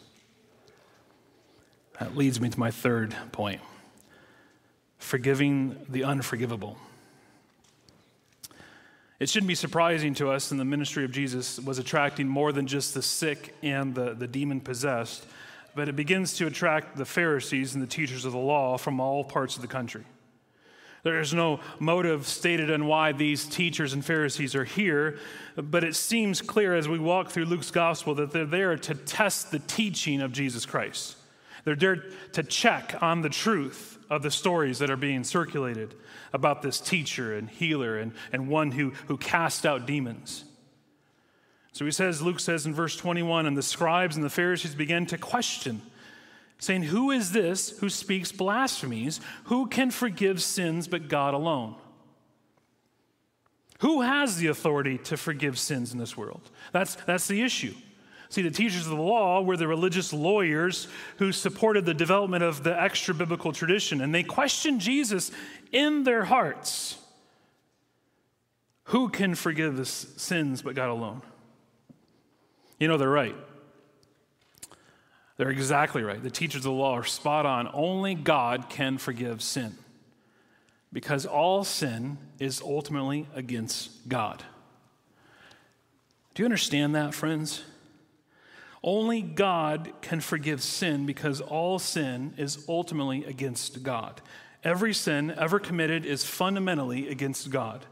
That 1.98 2.16
leads 2.16 2.40
me 2.40 2.48
to 2.48 2.60
my 2.60 2.70
third 2.70 3.16
point 3.32 3.60
forgiving 4.98 5.84
the 5.88 6.04
unforgivable. 6.04 6.78
It 9.18 9.28
shouldn't 9.28 9.48
be 9.48 9.56
surprising 9.56 10.14
to 10.14 10.30
us 10.30 10.52
in 10.52 10.58
the 10.58 10.64
ministry 10.64 11.04
of 11.04 11.10
Jesus 11.10 11.58
was 11.58 11.80
attracting 11.80 12.28
more 12.28 12.52
than 12.52 12.68
just 12.68 12.94
the 12.94 13.02
sick 13.02 13.52
and 13.64 13.96
the, 13.96 14.14
the 14.14 14.28
demon 14.28 14.60
possessed 14.60 15.26
but 15.74 15.88
it 15.88 15.96
begins 15.96 16.34
to 16.34 16.46
attract 16.46 16.96
the 16.96 17.04
Pharisees 17.04 17.74
and 17.74 17.82
the 17.82 17.86
teachers 17.86 18.24
of 18.24 18.32
the 18.32 18.38
law 18.38 18.76
from 18.76 19.00
all 19.00 19.24
parts 19.24 19.56
of 19.56 19.62
the 19.62 19.68
country. 19.68 20.04
There 21.04 21.20
is 21.20 21.34
no 21.34 21.60
motive 21.78 22.26
stated 22.26 22.70
on 22.70 22.86
why 22.86 23.12
these 23.12 23.44
teachers 23.44 23.92
and 23.92 24.02
Pharisees 24.02 24.54
are 24.54 24.64
here, 24.64 25.18
but 25.54 25.84
it 25.84 25.94
seems 25.94 26.40
clear 26.40 26.74
as 26.74 26.88
we 26.88 26.98
walk 26.98 27.28
through 27.30 27.44
Luke's 27.44 27.70
gospel 27.70 28.14
that 28.14 28.32
they're 28.32 28.46
there 28.46 28.76
to 28.76 28.94
test 28.94 29.50
the 29.50 29.58
teaching 29.58 30.22
of 30.22 30.32
Jesus 30.32 30.64
Christ. 30.64 31.16
They're 31.64 31.76
there 31.76 32.04
to 32.32 32.42
check 32.42 32.96
on 33.02 33.20
the 33.20 33.28
truth 33.28 33.98
of 34.08 34.22
the 34.22 34.30
stories 34.30 34.78
that 34.78 34.90
are 34.90 34.96
being 34.96 35.24
circulated 35.24 35.94
about 36.32 36.62
this 36.62 36.80
teacher 36.80 37.36
and 37.36 37.50
healer 37.50 37.98
and, 37.98 38.12
and 38.32 38.48
one 38.48 38.70
who, 38.70 38.90
who 39.06 39.18
cast 39.18 39.66
out 39.66 39.86
demons. 39.86 40.44
So 41.74 41.84
he 41.84 41.90
says, 41.90 42.22
Luke 42.22 42.38
says 42.38 42.66
in 42.66 42.72
verse 42.72 42.96
21, 42.96 43.46
and 43.46 43.56
the 43.56 43.62
scribes 43.62 44.14
and 44.14 44.24
the 44.24 44.30
Pharisees 44.30 44.76
began 44.76 45.06
to 45.06 45.18
question, 45.18 45.82
saying, 46.60 46.84
Who 46.84 47.10
is 47.10 47.32
this 47.32 47.80
who 47.80 47.90
speaks 47.90 48.30
blasphemies? 48.30 49.20
Who 49.46 49.66
can 49.66 49.90
forgive 49.90 50.40
sins 50.40 50.86
but 50.86 51.08
God 51.08 51.34
alone? 51.34 51.74
Who 53.80 54.02
has 54.02 54.36
the 54.36 54.46
authority 54.46 54.98
to 54.98 55.16
forgive 55.16 55.58
sins 55.58 55.92
in 55.92 55.98
this 55.98 56.16
world? 56.16 56.48
That's, 56.70 56.94
that's 56.94 57.26
the 57.26 57.42
issue. 57.42 57.74
See, 58.28 58.42
the 58.42 58.52
teachers 58.52 58.86
of 58.86 58.96
the 58.96 59.02
law 59.02 59.42
were 59.42 59.56
the 59.56 59.66
religious 59.66 60.12
lawyers 60.12 60.86
who 61.18 61.32
supported 61.32 61.84
the 61.86 61.92
development 61.92 62.44
of 62.44 62.62
the 62.62 62.80
extra 62.80 63.14
biblical 63.14 63.52
tradition, 63.52 64.00
and 64.00 64.14
they 64.14 64.22
questioned 64.22 64.80
Jesus 64.80 65.32
in 65.72 66.04
their 66.04 66.24
hearts. 66.24 66.98
Who 68.84 69.08
can 69.08 69.34
forgive 69.34 69.88
sins 69.88 70.62
but 70.62 70.76
God 70.76 70.90
alone? 70.90 71.22
You 72.78 72.88
know, 72.88 72.96
they're 72.96 73.08
right. 73.08 73.36
They're 75.36 75.50
exactly 75.50 76.02
right. 76.02 76.22
The 76.22 76.30
teachers 76.30 76.60
of 76.60 76.64
the 76.64 76.72
law 76.72 76.94
are 76.94 77.04
spot 77.04 77.46
on. 77.46 77.68
Only 77.72 78.14
God 78.14 78.68
can 78.68 78.98
forgive 78.98 79.42
sin 79.42 79.74
because 80.92 81.26
all 81.26 81.64
sin 81.64 82.18
is 82.38 82.60
ultimately 82.60 83.26
against 83.34 84.08
God. 84.08 84.44
Do 86.34 86.42
you 86.42 86.46
understand 86.46 86.94
that, 86.94 87.14
friends? 87.14 87.62
Only 88.82 89.22
God 89.22 89.92
can 90.02 90.20
forgive 90.20 90.62
sin 90.62 91.06
because 91.06 91.40
all 91.40 91.78
sin 91.78 92.34
is 92.36 92.64
ultimately 92.68 93.24
against 93.24 93.82
God. 93.82 94.20
Every 94.62 94.94
sin 94.94 95.32
ever 95.36 95.58
committed 95.58 96.04
is 96.04 96.24
fundamentally 96.24 97.08
against 97.08 97.50
God. 97.50 97.86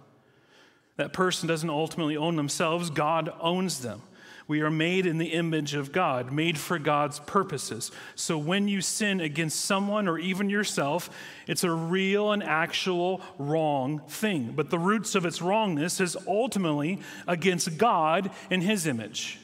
That 0.96 1.12
person 1.12 1.48
doesn't 1.48 1.70
ultimately 1.70 2.16
own 2.16 2.36
themselves, 2.36 2.90
God 2.90 3.32
owns 3.40 3.80
them. 3.80 4.02
We 4.48 4.60
are 4.60 4.70
made 4.70 5.06
in 5.06 5.18
the 5.18 5.32
image 5.32 5.74
of 5.74 5.92
God, 5.92 6.32
made 6.32 6.58
for 6.58 6.78
God's 6.78 7.20
purposes. 7.20 7.92
So 8.14 8.36
when 8.36 8.68
you 8.68 8.80
sin 8.80 9.20
against 9.20 9.64
someone 9.64 10.08
or 10.08 10.18
even 10.18 10.50
yourself, 10.50 11.10
it's 11.46 11.64
a 11.64 11.70
real 11.70 12.32
and 12.32 12.42
actual 12.42 13.20
wrong 13.38 14.00
thing. 14.08 14.52
But 14.54 14.70
the 14.70 14.78
roots 14.78 15.14
of 15.14 15.24
its 15.24 15.40
wrongness 15.40 16.00
is 16.00 16.16
ultimately 16.26 17.00
against 17.26 17.78
God 17.78 18.30
in 18.50 18.60
His 18.60 18.86
image. 18.86 19.38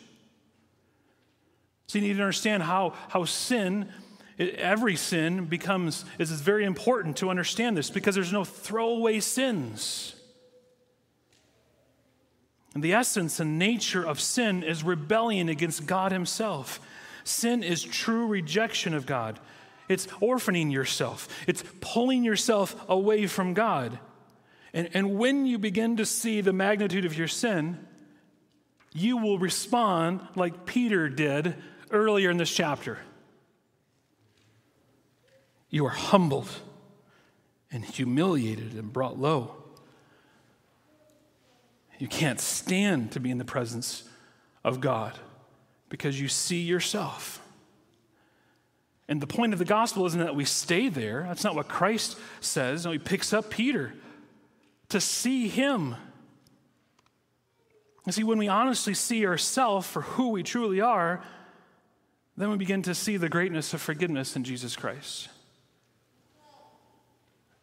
So 1.86 1.98
you 1.98 2.06
need 2.06 2.16
to 2.16 2.22
understand 2.22 2.62
how, 2.62 2.92
how 3.08 3.24
sin, 3.24 3.88
every 4.38 4.96
sin 4.96 5.46
becomes, 5.46 6.04
is 6.18 6.30
very 6.32 6.64
important 6.64 7.16
to 7.18 7.30
understand 7.30 7.76
this 7.76 7.88
because 7.88 8.14
there's 8.14 8.32
no 8.32 8.44
throwaway 8.44 9.20
sins. 9.20 10.14
And 12.78 12.84
the 12.84 12.92
essence 12.92 13.40
and 13.40 13.58
nature 13.58 14.06
of 14.06 14.20
sin 14.20 14.62
is 14.62 14.84
rebellion 14.84 15.48
against 15.48 15.84
God 15.84 16.12
Himself. 16.12 16.78
Sin 17.24 17.64
is 17.64 17.82
true 17.82 18.28
rejection 18.28 18.94
of 18.94 19.04
God. 19.04 19.40
It's 19.88 20.06
orphaning 20.20 20.70
yourself, 20.70 21.26
it's 21.48 21.64
pulling 21.80 22.22
yourself 22.22 22.76
away 22.88 23.26
from 23.26 23.52
God. 23.52 23.98
And, 24.72 24.90
and 24.94 25.18
when 25.18 25.44
you 25.44 25.58
begin 25.58 25.96
to 25.96 26.06
see 26.06 26.40
the 26.40 26.52
magnitude 26.52 27.04
of 27.04 27.18
your 27.18 27.26
sin, 27.26 27.84
you 28.92 29.16
will 29.16 29.40
respond 29.40 30.20
like 30.36 30.64
Peter 30.64 31.08
did 31.08 31.56
earlier 31.90 32.30
in 32.30 32.36
this 32.36 32.54
chapter. 32.54 33.00
You 35.68 35.84
are 35.86 35.90
humbled 35.90 36.48
and 37.72 37.84
humiliated 37.84 38.74
and 38.74 38.92
brought 38.92 39.18
low. 39.18 39.57
You 41.98 42.06
can't 42.08 42.40
stand 42.40 43.12
to 43.12 43.20
be 43.20 43.30
in 43.30 43.38
the 43.38 43.44
presence 43.44 44.04
of 44.64 44.80
God 44.80 45.18
because 45.88 46.20
you 46.20 46.28
see 46.28 46.60
yourself. 46.60 47.42
And 49.08 49.20
the 49.20 49.26
point 49.26 49.52
of 49.52 49.58
the 49.58 49.64
gospel 49.64 50.06
isn't 50.06 50.20
that 50.20 50.36
we 50.36 50.44
stay 50.44 50.88
there. 50.88 51.24
That's 51.26 51.42
not 51.42 51.54
what 51.54 51.66
Christ 51.66 52.18
says. 52.40 52.84
No, 52.84 52.92
he 52.92 52.98
picks 52.98 53.32
up 53.32 53.50
Peter 53.50 53.94
to 54.90 55.00
see 55.00 55.48
him. 55.48 55.96
And 58.04 58.14
see, 58.14 58.24
when 58.24 58.38
we 58.38 58.48
honestly 58.48 58.94
see 58.94 59.26
ourselves 59.26 59.86
for 59.86 60.02
who 60.02 60.30
we 60.30 60.42
truly 60.42 60.80
are, 60.80 61.22
then 62.36 62.50
we 62.50 62.56
begin 62.56 62.82
to 62.82 62.94
see 62.94 63.16
the 63.16 63.28
greatness 63.28 63.74
of 63.74 63.80
forgiveness 63.80 64.36
in 64.36 64.44
Jesus 64.44 64.76
Christ. 64.76 65.28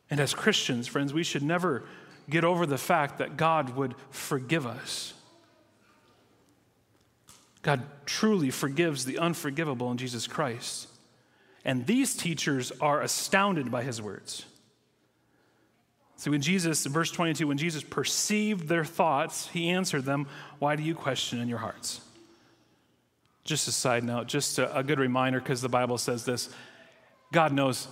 And 0.10 0.20
as 0.20 0.34
Christians, 0.34 0.88
friends, 0.88 1.14
we 1.14 1.24
should 1.24 1.44
never 1.44 1.86
get 2.30 2.44
over 2.44 2.66
the 2.66 2.78
fact 2.78 3.20
that 3.20 3.38
God 3.38 3.76
would 3.76 3.96
forgive 4.10 4.66
us. 4.66 5.14
God 7.62 7.84
truly 8.06 8.52
forgives 8.52 9.06
the 9.06 9.18
unforgivable 9.18 9.92
in 9.92 9.98
Jesus 9.98 10.28
Christ. 10.28 10.88
And 11.64 11.88
these 11.88 12.16
teachers 12.16 12.72
are 12.80 13.02
astounded 13.02 13.72
by 13.72 13.84
his 13.84 14.02
words. 14.02 14.46
See, 16.18 16.30
when 16.30 16.42
Jesus, 16.42 16.86
verse 16.86 17.12
22, 17.12 17.48
when 17.48 17.58
Jesus 17.58 17.84
perceived 17.84 18.68
their 18.68 18.86
thoughts, 18.86 19.48
he 19.50 19.70
answered 19.70 20.06
them, 20.06 20.28
Why 20.60 20.76
do 20.76 20.84
you 20.84 20.96
question 20.96 21.42
in 21.42 21.50
your 21.50 21.58
hearts? 21.58 22.02
Just 23.44 23.68
a 23.68 23.72
side 23.72 24.04
note, 24.04 24.28
just 24.28 24.58
a, 24.58 24.78
a 24.78 24.84
good 24.84 25.00
reminder, 25.00 25.40
because 25.40 25.62
the 25.62 25.70
Bible 25.70 25.98
says 25.98 26.24
this 26.24 26.50
God 27.32 27.52
knows 27.52 27.88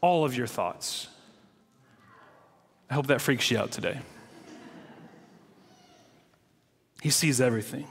all 0.00 0.24
of 0.24 0.36
your 0.36 0.46
thoughts. 0.46 1.08
I 2.92 2.94
hope 2.94 3.06
that 3.06 3.22
freaks 3.22 3.50
you 3.50 3.56
out 3.56 3.70
today. 3.70 3.98
He 7.00 7.08
sees 7.08 7.40
everything. 7.40 7.86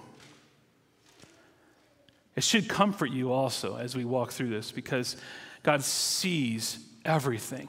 It 2.36 2.44
should 2.44 2.70
comfort 2.70 3.10
you 3.10 3.32
also 3.32 3.78
as 3.78 3.96
we 3.96 4.06
walk 4.06 4.32
through 4.32 4.50
this 4.50 4.72
because 4.72 5.18
God 5.64 5.84
sees 5.84 6.78
everything, 7.04 7.68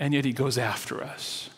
and 0.00 0.12
yet 0.12 0.24
He 0.24 0.32
goes 0.32 0.58
after 0.58 1.00
us. 1.00 1.48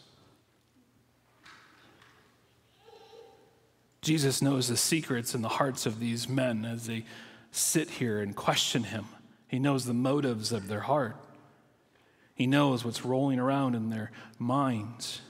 Jesus 4.03 4.43
knows 4.43 4.69
the 4.69 4.77
secrets 4.77 5.35
in 5.35 5.41
the 5.41 5.49
hearts 5.49 5.87
of 5.87 5.99
these 5.99 6.29
men 6.29 6.67
as 6.67 6.87
they 6.87 7.07
sit 7.53 7.89
here 7.89 8.21
and 8.21 8.37
question 8.37 8.85
Him. 8.85 9.07
He 9.49 9.59
knows 9.59 9.87
the 9.87 9.95
motives 9.95 10.53
of 10.53 10.69
their 10.69 10.81
heart, 10.81 11.17
He 12.35 12.47
knows 12.47 12.85
what's 12.85 13.05
rolling 13.05 13.39
around 13.39 13.75
in 13.75 13.91
their 13.91 14.11
minds. 14.39 15.21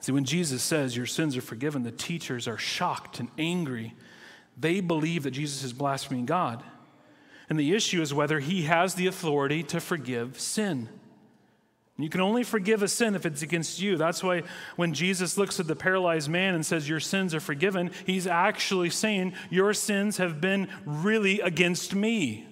See, 0.00 0.12
when 0.12 0.24
Jesus 0.24 0.62
says 0.62 0.96
your 0.96 1.06
sins 1.06 1.36
are 1.36 1.42
forgiven, 1.42 1.82
the 1.82 1.92
teachers 1.92 2.48
are 2.48 2.58
shocked 2.58 3.20
and 3.20 3.28
angry. 3.38 3.94
They 4.58 4.80
believe 4.80 5.22
that 5.22 5.30
Jesus 5.30 5.62
is 5.62 5.72
blaspheming 5.72 6.26
God. 6.26 6.62
And 7.48 7.58
the 7.58 7.74
issue 7.74 8.00
is 8.00 8.14
whether 8.14 8.40
he 8.40 8.62
has 8.62 8.94
the 8.94 9.06
authority 9.06 9.62
to 9.64 9.80
forgive 9.80 10.40
sin. 10.40 10.88
You 11.98 12.08
can 12.08 12.20
only 12.20 12.42
forgive 12.42 12.82
a 12.82 12.88
sin 12.88 13.14
if 13.14 13.26
it's 13.26 13.42
against 13.42 13.80
you. 13.80 13.96
That's 13.96 14.24
why 14.24 14.42
when 14.76 14.94
Jesus 14.94 15.38
looks 15.38 15.60
at 15.60 15.68
the 15.68 15.76
paralyzed 15.76 16.28
man 16.28 16.54
and 16.54 16.64
says, 16.66 16.88
Your 16.88 16.98
sins 16.98 17.34
are 17.34 17.40
forgiven, 17.40 17.92
he's 18.06 18.26
actually 18.26 18.90
saying, 18.90 19.34
Your 19.50 19.74
sins 19.74 20.16
have 20.16 20.40
been 20.40 20.68
really 20.84 21.40
against 21.40 21.94
me. 21.94 22.48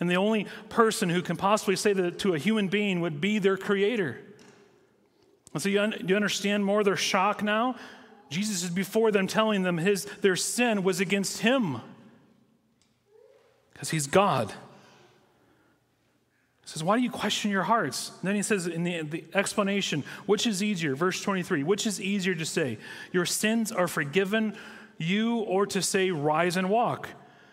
And 0.00 0.10
the 0.10 0.16
only 0.16 0.46
person 0.70 1.10
who 1.10 1.20
can 1.20 1.36
possibly 1.36 1.76
say 1.76 1.92
that 1.92 2.18
to 2.20 2.34
a 2.34 2.38
human 2.38 2.68
being 2.68 3.02
would 3.02 3.20
be 3.20 3.38
their 3.38 3.58
creator. 3.58 4.18
And 5.52 5.62
so 5.62 5.68
you, 5.68 5.80
un- 5.80 6.04
you 6.06 6.16
understand 6.16 6.64
more 6.64 6.82
their 6.82 6.96
shock 6.96 7.42
now? 7.42 7.76
Jesus 8.30 8.62
is 8.62 8.70
before 8.70 9.10
them 9.10 9.26
telling 9.26 9.62
them 9.62 9.76
his, 9.76 10.06
their 10.22 10.36
sin 10.36 10.82
was 10.82 11.00
against 11.00 11.40
him 11.40 11.80
because 13.72 13.90
he's 13.90 14.06
God. 14.06 14.50
He 16.62 16.68
says, 16.68 16.84
Why 16.84 16.96
do 16.96 17.02
you 17.02 17.10
question 17.10 17.50
your 17.50 17.64
hearts? 17.64 18.12
And 18.20 18.28
then 18.28 18.36
he 18.36 18.42
says 18.42 18.66
in 18.68 18.84
the, 18.84 19.02
the 19.02 19.24
explanation, 19.34 20.04
which 20.26 20.46
is 20.46 20.62
easier? 20.62 20.94
Verse 20.94 21.20
23, 21.20 21.64
which 21.64 21.86
is 21.86 22.00
easier 22.00 22.34
to 22.34 22.46
say, 22.46 22.78
Your 23.12 23.26
sins 23.26 23.72
are 23.72 23.88
forgiven 23.88 24.56
you, 24.98 25.38
or 25.38 25.66
to 25.66 25.82
say, 25.82 26.10
Rise 26.10 26.56
and 26.56 26.70
walk? 26.70 27.08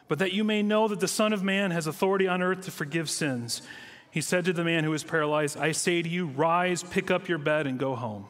But 0.08 0.20
that 0.20 0.34
you 0.34 0.44
may 0.44 0.64
know 0.64 0.88
that 0.88 1.00
the 1.00 1.08
Son 1.08 1.34
of 1.34 1.44
Man 1.44 1.72
has 1.72 1.88
authority 1.88 2.28
on 2.28 2.42
earth 2.42 2.62
to 2.66 2.72
forgive 2.72 3.10
sins. 3.10 3.62
He 4.10 4.22
said 4.22 4.46
to 4.46 4.54
the 4.54 4.64
man 4.64 4.84
who 4.84 4.92
was 4.92 5.04
paralyzed, 5.04 5.58
I 5.58 5.74
say 5.74 6.02
to 6.02 6.10
you, 6.10 6.28
rise, 6.28 6.82
pick 6.82 7.12
up 7.12 7.28
your 7.28 7.38
bed, 7.38 7.68
and 7.68 7.78
go 7.78 7.96
home. 7.96 8.26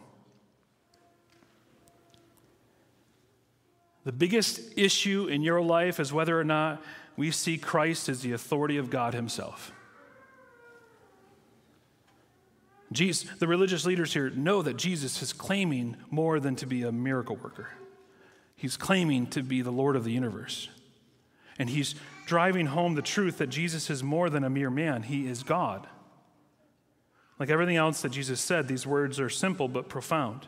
The 4.03 4.11
biggest 4.11 4.59
issue 4.77 5.27
in 5.27 5.41
your 5.41 5.61
life 5.61 5.99
is 5.99 6.13
whether 6.13 6.39
or 6.39 6.43
not 6.43 6.81
we 7.15 7.29
see 7.31 7.57
Christ 7.57 8.09
as 8.09 8.21
the 8.21 8.31
authority 8.31 8.77
of 8.77 8.89
God 8.89 9.13
Himself. 9.13 9.71
Jesus, 12.91 13.29
the 13.39 13.47
religious 13.47 13.85
leaders 13.85 14.13
here 14.13 14.29
know 14.29 14.61
that 14.61 14.77
Jesus 14.77 15.21
is 15.21 15.33
claiming 15.33 15.97
more 16.09 16.39
than 16.39 16.55
to 16.55 16.65
be 16.65 16.83
a 16.83 16.91
miracle 16.91 17.35
worker. 17.35 17.69
He's 18.55 18.77
claiming 18.77 19.27
to 19.27 19.43
be 19.43 19.61
the 19.61 19.71
Lord 19.71 19.95
of 19.95 20.05
the 20.05 20.11
universe. 20.11 20.69
And 21.59 21.69
he's 21.69 21.95
driving 22.25 22.67
home 22.67 22.95
the 22.95 23.01
truth 23.01 23.37
that 23.39 23.47
Jesus 23.47 23.89
is 23.89 24.03
more 24.03 24.29
than 24.29 24.43
a 24.43 24.49
mere 24.49 24.69
man, 24.69 25.03
he 25.03 25.27
is 25.27 25.43
God. 25.43 25.87
Like 27.39 27.49
everything 27.49 27.77
else 27.77 28.01
that 28.01 28.11
Jesus 28.11 28.41
said, 28.41 28.67
these 28.67 28.85
words 28.87 29.19
are 29.19 29.29
simple 29.29 29.67
but 29.67 29.89
profound. 29.89 30.47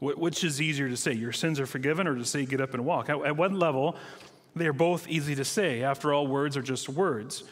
Which 0.00 0.44
is 0.44 0.62
easier 0.62 0.88
to 0.88 0.96
say, 0.96 1.12
your 1.12 1.32
sins 1.32 1.60
are 1.60 1.66
forgiven, 1.66 2.06
or 2.06 2.14
to 2.14 2.24
say, 2.24 2.46
get 2.46 2.60
up 2.60 2.72
and 2.72 2.86
walk? 2.86 3.10
At 3.10 3.36
one 3.36 3.58
level, 3.58 3.96
they 4.56 4.66
are 4.66 4.72
both 4.72 5.06
easy 5.08 5.34
to 5.34 5.44
say. 5.44 5.82
After 5.82 6.12
all, 6.12 6.26
words 6.26 6.56
are 6.56 6.62
just 6.62 6.88
words. 6.88 7.44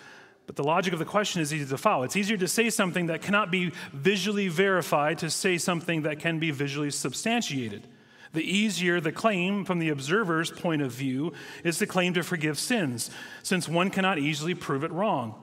But 0.47 0.57
the 0.57 0.65
logic 0.65 0.95
of 0.95 0.99
the 0.99 1.05
question 1.05 1.43
is 1.43 1.53
easy 1.53 1.67
to 1.67 1.77
follow. 1.77 2.05
It's 2.05 2.17
easier 2.17 2.39
to 2.39 2.49
say 2.49 2.71
something 2.71 3.09
that 3.09 3.21
cannot 3.21 3.51
be 3.51 3.73
visually 3.93 4.49
verified 4.49 5.19
to 5.19 5.29
say 5.29 5.59
something 5.59 6.03
that 6.03 6.21
can 6.21 6.39
be 6.39 6.51
visually 6.51 6.91
substantiated. 6.91 7.87
The 8.33 8.43
easier 8.43 9.01
the 9.01 9.13
claim 9.13 9.65
from 9.65 9.79
the 9.79 9.89
observer's 9.89 10.51
point 10.51 10.83
of 10.83 10.93
view 10.93 11.33
is 11.65 11.79
the 11.79 11.87
claim 11.87 12.15
to 12.15 12.23
forgive 12.23 12.59
sins, 12.59 13.11
since 13.43 13.69
one 13.69 13.91
cannot 13.91 14.19
easily 14.19 14.55
prove 14.55 14.85
it 14.85 14.93
wrong. 14.93 15.35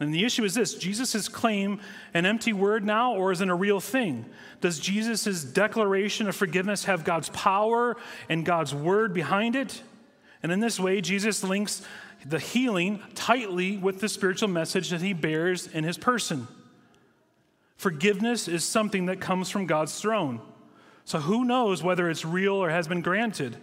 And 0.00 0.12
the 0.12 0.24
issue 0.24 0.44
is 0.44 0.54
this 0.54 0.74
Jesus' 0.74 1.28
claim 1.28 1.80
an 2.12 2.26
empty 2.26 2.52
word 2.52 2.84
now, 2.84 3.14
or 3.14 3.30
is 3.30 3.40
it 3.40 3.48
a 3.48 3.54
real 3.54 3.80
thing? 3.80 4.26
Does 4.60 4.80
Jesus' 4.80 5.44
declaration 5.44 6.28
of 6.28 6.34
forgiveness 6.34 6.84
have 6.84 7.04
God's 7.04 7.28
power 7.30 7.96
and 8.28 8.44
God's 8.44 8.74
word 8.74 9.14
behind 9.14 9.54
it? 9.54 9.82
And 10.42 10.50
in 10.50 10.60
this 10.60 10.80
way, 10.80 11.00
Jesus 11.00 11.44
links 11.44 11.82
the 12.26 12.38
healing 12.38 13.02
tightly 13.14 13.76
with 13.76 14.00
the 14.00 14.08
spiritual 14.08 14.48
message 14.48 14.90
that 14.90 15.00
he 15.00 15.12
bears 15.12 15.68
in 15.68 15.84
his 15.84 15.96
person. 15.96 16.48
Forgiveness 17.76 18.48
is 18.48 18.64
something 18.64 19.06
that 19.06 19.20
comes 19.20 19.48
from 19.48 19.66
God's 19.66 19.98
throne. 20.00 20.40
So 21.04 21.20
who 21.20 21.44
knows 21.44 21.82
whether 21.82 22.08
it's 22.08 22.24
real 22.24 22.54
or 22.54 22.70
has 22.70 22.88
been 22.88 23.02
granted? 23.02 23.56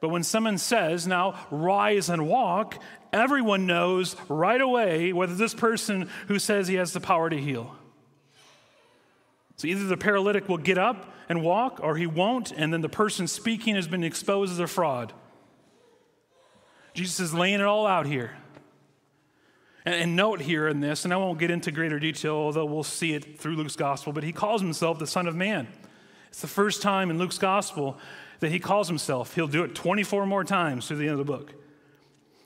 But 0.00 0.08
when 0.08 0.22
someone 0.22 0.58
says, 0.58 1.06
now 1.06 1.38
rise 1.50 2.08
and 2.08 2.26
walk, 2.26 2.82
everyone 3.12 3.66
knows 3.66 4.16
right 4.28 4.60
away 4.60 5.12
whether 5.12 5.34
this 5.34 5.54
person 5.54 6.08
who 6.26 6.38
says 6.38 6.68
he 6.68 6.76
has 6.76 6.92
the 6.92 7.00
power 7.00 7.28
to 7.28 7.36
heal. 7.36 7.76
So 9.56 9.68
either 9.68 9.84
the 9.84 9.98
paralytic 9.98 10.48
will 10.48 10.58
get 10.58 10.78
up 10.78 11.12
and 11.28 11.42
walk 11.42 11.80
or 11.82 11.96
he 11.96 12.06
won't, 12.06 12.50
and 12.50 12.72
then 12.72 12.80
the 12.80 12.88
person 12.88 13.26
speaking 13.26 13.74
has 13.74 13.86
been 13.86 14.02
exposed 14.02 14.52
as 14.52 14.58
a 14.58 14.66
fraud. 14.66 15.12
Jesus 16.94 17.20
is 17.20 17.34
laying 17.34 17.60
it 17.60 17.66
all 17.66 17.86
out 17.86 18.06
here. 18.06 18.32
And, 19.84 20.16
note 20.16 20.40
here 20.40 20.68
in 20.68 20.80
this, 20.80 21.04
and 21.04 21.12
I 21.12 21.16
won't 21.16 21.38
get 21.38 21.50
into 21.50 21.70
greater 21.70 21.98
detail, 21.98 22.34
although 22.34 22.66
we'll 22.66 22.82
see 22.82 23.12
it 23.14 23.38
through 23.38 23.56
Luke's 23.56 23.76
gospel, 23.76 24.12
but 24.12 24.24
he 24.24 24.32
calls 24.32 24.60
himself 24.60 24.98
the 24.98 25.06
Son 25.06 25.26
of 25.26 25.34
Man. 25.34 25.68
It's 26.30 26.40
the 26.40 26.48
first 26.48 26.80
time 26.80 27.10
in 27.10 27.18
Luke's 27.18 27.38
gospel 27.38 27.98
that 28.40 28.50
he 28.50 28.58
calls 28.58 28.88
himself. 28.88 29.34
He'll 29.34 29.46
do 29.46 29.62
it 29.62 29.74
24 29.74 30.26
more 30.26 30.44
times 30.44 30.88
through 30.88 30.96
the 30.96 31.04
end 31.08 31.12
of 31.12 31.18
the 31.18 31.24
book. 31.24 31.52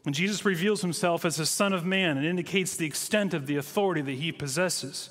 And 0.04 0.14
Jesus 0.14 0.44
reveals 0.44 0.82
himself 0.82 1.24
as 1.24 1.36
the 1.36 1.46
Son 1.46 1.72
of 1.72 1.84
Man 1.84 2.18
and 2.18 2.26
indicates 2.26 2.76
the 2.76 2.86
extent 2.86 3.32
of 3.32 3.46
the 3.46 3.56
authority 3.56 4.02
that 4.02 4.12
he 4.12 4.32
possesses. 4.32 5.10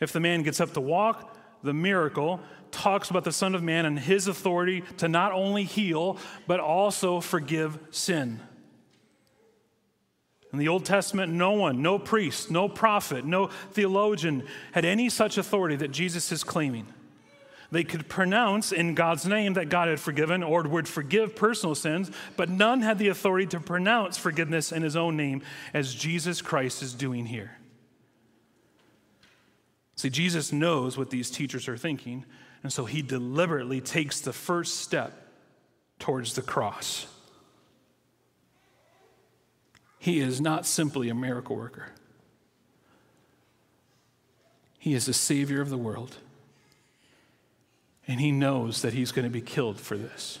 If 0.00 0.12
the 0.12 0.20
man 0.20 0.42
gets 0.42 0.60
up 0.60 0.72
to 0.74 0.80
walk, 0.80 1.36
the 1.62 1.74
miracle 1.74 2.40
talks 2.70 3.10
about 3.10 3.24
the 3.24 3.32
Son 3.32 3.54
of 3.54 3.62
Man 3.62 3.84
and 3.86 3.98
his 3.98 4.26
authority 4.26 4.82
to 4.98 5.08
not 5.08 5.32
only 5.32 5.64
heal, 5.64 6.18
but 6.46 6.60
also 6.60 7.20
forgive 7.20 7.78
sin. 7.90 8.40
In 10.52 10.58
the 10.58 10.68
Old 10.68 10.84
Testament, 10.84 11.32
no 11.32 11.50
one, 11.52 11.82
no 11.82 11.98
priest, 11.98 12.50
no 12.50 12.68
prophet, 12.68 13.24
no 13.24 13.48
theologian 13.72 14.46
had 14.72 14.84
any 14.84 15.08
such 15.08 15.36
authority 15.36 15.76
that 15.76 15.90
Jesus 15.90 16.30
is 16.30 16.44
claiming. 16.44 16.86
They 17.70 17.84
could 17.84 18.08
pronounce 18.08 18.72
in 18.72 18.94
God's 18.94 19.26
name 19.26 19.54
that 19.54 19.68
God 19.68 19.88
had 19.88 20.00
forgiven 20.00 20.42
or 20.42 20.62
would 20.62 20.86
forgive 20.86 21.34
personal 21.34 21.74
sins, 21.74 22.10
but 22.36 22.48
none 22.48 22.82
had 22.82 22.98
the 22.98 23.08
authority 23.08 23.46
to 23.48 23.60
pronounce 23.60 24.16
forgiveness 24.16 24.72
in 24.72 24.82
his 24.82 24.96
own 24.96 25.16
name 25.16 25.42
as 25.72 25.94
Jesus 25.94 26.42
Christ 26.42 26.82
is 26.82 26.94
doing 26.94 27.26
here. 27.26 27.58
See, 29.96 30.10
Jesus 30.10 30.52
knows 30.52 30.98
what 30.98 31.10
these 31.10 31.30
teachers 31.30 31.68
are 31.68 31.76
thinking, 31.76 32.24
and 32.62 32.72
so 32.72 32.84
he 32.84 33.02
deliberately 33.02 33.80
takes 33.80 34.20
the 34.20 34.32
first 34.32 34.80
step 34.80 35.28
towards 35.98 36.34
the 36.34 36.42
cross. 36.42 37.06
He 39.98 40.20
is 40.20 40.40
not 40.40 40.66
simply 40.66 41.08
a 41.08 41.14
miracle 41.14 41.56
worker, 41.56 41.92
He 44.78 44.92
is 44.92 45.06
the 45.06 45.14
Savior 45.14 45.62
of 45.62 45.70
the 45.70 45.78
world. 45.78 46.16
And 48.06 48.20
He 48.20 48.30
knows 48.30 48.82
that 48.82 48.92
He's 48.92 49.12
going 49.12 49.26
to 49.26 49.30
be 49.30 49.40
killed 49.40 49.80
for 49.80 49.96
this. 49.96 50.38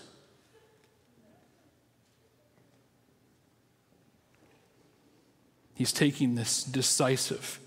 He's 5.74 5.92
taking 5.92 6.36
this 6.36 6.62
decisive, 6.62 7.58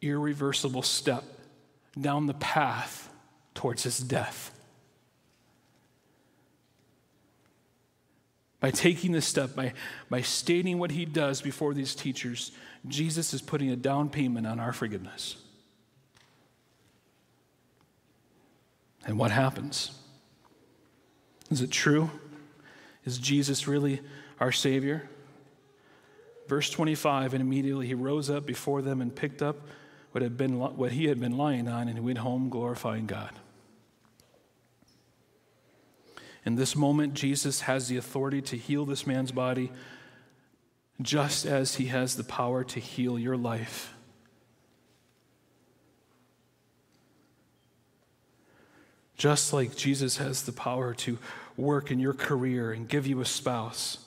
irreversible 0.00 0.82
step 0.82 1.24
down 2.00 2.26
the 2.26 2.34
path 2.34 3.10
towards 3.54 3.82
his 3.82 3.98
death. 3.98 4.50
By 8.60 8.70
taking 8.70 9.12
this 9.12 9.26
step, 9.26 9.54
by, 9.54 9.74
by 10.08 10.22
stating 10.22 10.78
what 10.78 10.92
he 10.92 11.04
does 11.04 11.42
before 11.42 11.74
these 11.74 11.94
teachers, 11.94 12.52
Jesus 12.86 13.34
is 13.34 13.42
putting 13.42 13.70
a 13.70 13.76
down 13.76 14.08
payment 14.08 14.46
on 14.46 14.58
our 14.58 14.72
forgiveness. 14.72 15.36
And 19.06 19.18
what 19.18 19.30
happens? 19.30 19.98
Is 21.50 21.60
it 21.60 21.70
true? 21.70 22.10
Is 23.04 23.18
Jesus 23.18 23.68
really 23.68 24.00
our 24.40 24.52
Savior? 24.52 25.08
Verse 26.48 26.70
25, 26.70 27.34
and 27.34 27.40
immediately 27.40 27.86
he 27.86 27.94
rose 27.94 28.28
up 28.30 28.46
before 28.46 28.82
them 28.82 29.00
and 29.00 29.14
picked 29.14 29.42
up 29.42 29.56
what, 30.12 30.22
had 30.22 30.36
been, 30.36 30.58
what 30.58 30.92
he 30.92 31.06
had 31.06 31.18
been 31.18 31.36
lying 31.36 31.68
on 31.68 31.88
and 31.88 31.98
he 31.98 32.00
went 32.00 32.18
home 32.18 32.48
glorifying 32.48 33.06
God. 33.06 33.30
In 36.44 36.56
this 36.56 36.76
moment, 36.76 37.14
Jesus 37.14 37.62
has 37.62 37.88
the 37.88 37.96
authority 37.96 38.42
to 38.42 38.56
heal 38.56 38.84
this 38.84 39.06
man's 39.06 39.32
body 39.32 39.72
just 41.00 41.46
as 41.46 41.76
he 41.76 41.86
has 41.86 42.16
the 42.16 42.24
power 42.24 42.62
to 42.64 42.80
heal 42.80 43.18
your 43.18 43.36
life. 43.36 43.94
Just 49.16 49.52
like 49.52 49.76
Jesus 49.76 50.16
has 50.18 50.42
the 50.42 50.52
power 50.52 50.94
to 50.94 51.18
work 51.56 51.90
in 51.90 51.98
your 52.00 52.14
career 52.14 52.72
and 52.72 52.88
give 52.88 53.06
you 53.06 53.20
a 53.20 53.24
spouse 53.24 53.98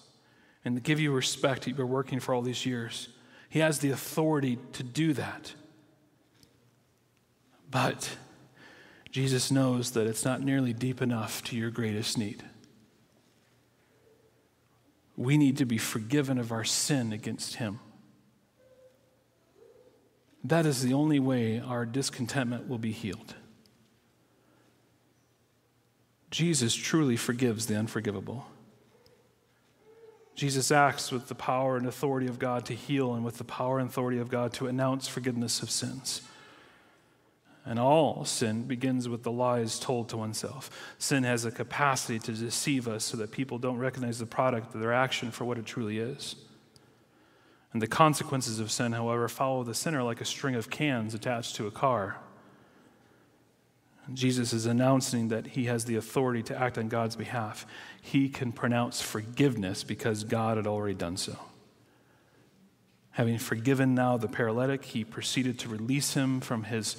and 0.65 0.83
give 0.83 0.99
you 0.99 1.13
respect 1.13 1.65
you've 1.65 1.77
been 1.77 1.87
working 1.87 2.19
for 2.19 2.33
all 2.33 2.41
these 2.41 2.65
years, 2.65 3.09
he 3.49 3.59
has 3.59 3.79
the 3.79 3.91
authority 3.91 4.57
to 4.73 4.83
do 4.83 5.13
that. 5.13 5.53
But 7.71 8.17
Jesus 9.11 9.51
knows 9.51 9.91
that 9.91 10.07
it's 10.07 10.25
not 10.25 10.41
nearly 10.41 10.73
deep 10.73 11.01
enough 11.01 11.43
to 11.45 11.55
your 11.55 11.71
greatest 11.71 12.17
need. 12.17 12.43
We 15.15 15.37
need 15.37 15.57
to 15.57 15.65
be 15.65 15.77
forgiven 15.77 16.37
of 16.37 16.51
our 16.51 16.63
sin 16.63 17.11
against 17.11 17.55
Him. 17.55 17.79
That 20.43 20.65
is 20.65 20.83
the 20.83 20.93
only 20.93 21.19
way 21.19 21.59
our 21.59 21.85
discontentment 21.85 22.69
will 22.69 22.77
be 22.77 22.91
healed. 22.91 23.33
Jesus 26.29 26.75
truly 26.75 27.15
forgives 27.15 27.67
the 27.67 27.75
unforgivable. 27.75 28.45
Jesus 30.35 30.71
acts 30.71 31.11
with 31.11 31.29
the 31.29 31.35
power 31.35 31.77
and 31.77 31.87
authority 31.87 32.27
of 32.27 32.37
God 32.37 32.65
to 32.65 32.75
heal 32.75 33.13
and 33.15 33.25
with 33.25 33.37
the 33.37 33.43
power 33.43 33.79
and 33.79 33.89
authority 33.89 34.19
of 34.19 34.29
God 34.29 34.53
to 34.53 34.67
announce 34.67 35.07
forgiveness 35.07 35.63
of 35.63 35.71
sins. 35.71 36.21
And 37.65 37.79
all 37.79 38.23
sin 38.23 38.63
begins 38.63 39.09
with 39.09 39.23
the 39.23 39.31
lies 39.31 39.79
told 39.79 40.09
to 40.09 40.17
oneself. 40.17 40.69
Sin 40.99 41.23
has 41.23 41.43
a 41.43 41.51
capacity 41.51 42.19
to 42.19 42.31
deceive 42.31 42.87
us 42.87 43.03
so 43.03 43.17
that 43.17 43.31
people 43.31 43.57
don't 43.57 43.79
recognize 43.79 44.19
the 44.19 44.25
product 44.25 44.75
of 44.75 44.79
their 44.79 44.93
action 44.93 45.31
for 45.31 45.43
what 45.43 45.57
it 45.57 45.65
truly 45.65 45.97
is. 45.97 46.35
And 47.73 47.81
the 47.81 47.87
consequences 47.87 48.59
of 48.59 48.71
sin, 48.71 48.93
however, 48.93 49.27
follow 49.27 49.63
the 49.63 49.73
sinner 49.73 50.03
like 50.03 50.21
a 50.21 50.25
string 50.25 50.55
of 50.55 50.69
cans 50.69 51.13
attached 51.13 51.55
to 51.55 51.67
a 51.67 51.71
car. 51.71 52.17
Jesus 54.13 54.53
is 54.53 54.65
announcing 54.65 55.27
that 55.29 55.47
he 55.47 55.65
has 55.65 55.85
the 55.85 55.95
authority 55.95 56.41
to 56.43 56.57
act 56.57 56.77
on 56.77 56.87
God's 56.87 57.15
behalf. 57.15 57.65
He 58.01 58.29
can 58.29 58.51
pronounce 58.51 59.01
forgiveness 59.01 59.83
because 59.83 60.23
God 60.23 60.57
had 60.57 60.67
already 60.67 60.95
done 60.95 61.17
so. 61.17 61.37
Having 63.11 63.39
forgiven 63.39 63.95
now 63.95 64.15
the 64.17 64.27
paralytic, 64.27 64.85
he 64.85 65.03
proceeded 65.03 65.59
to 65.59 65.69
release 65.69 66.13
him 66.13 66.39
from 66.39 66.63
his 66.63 66.97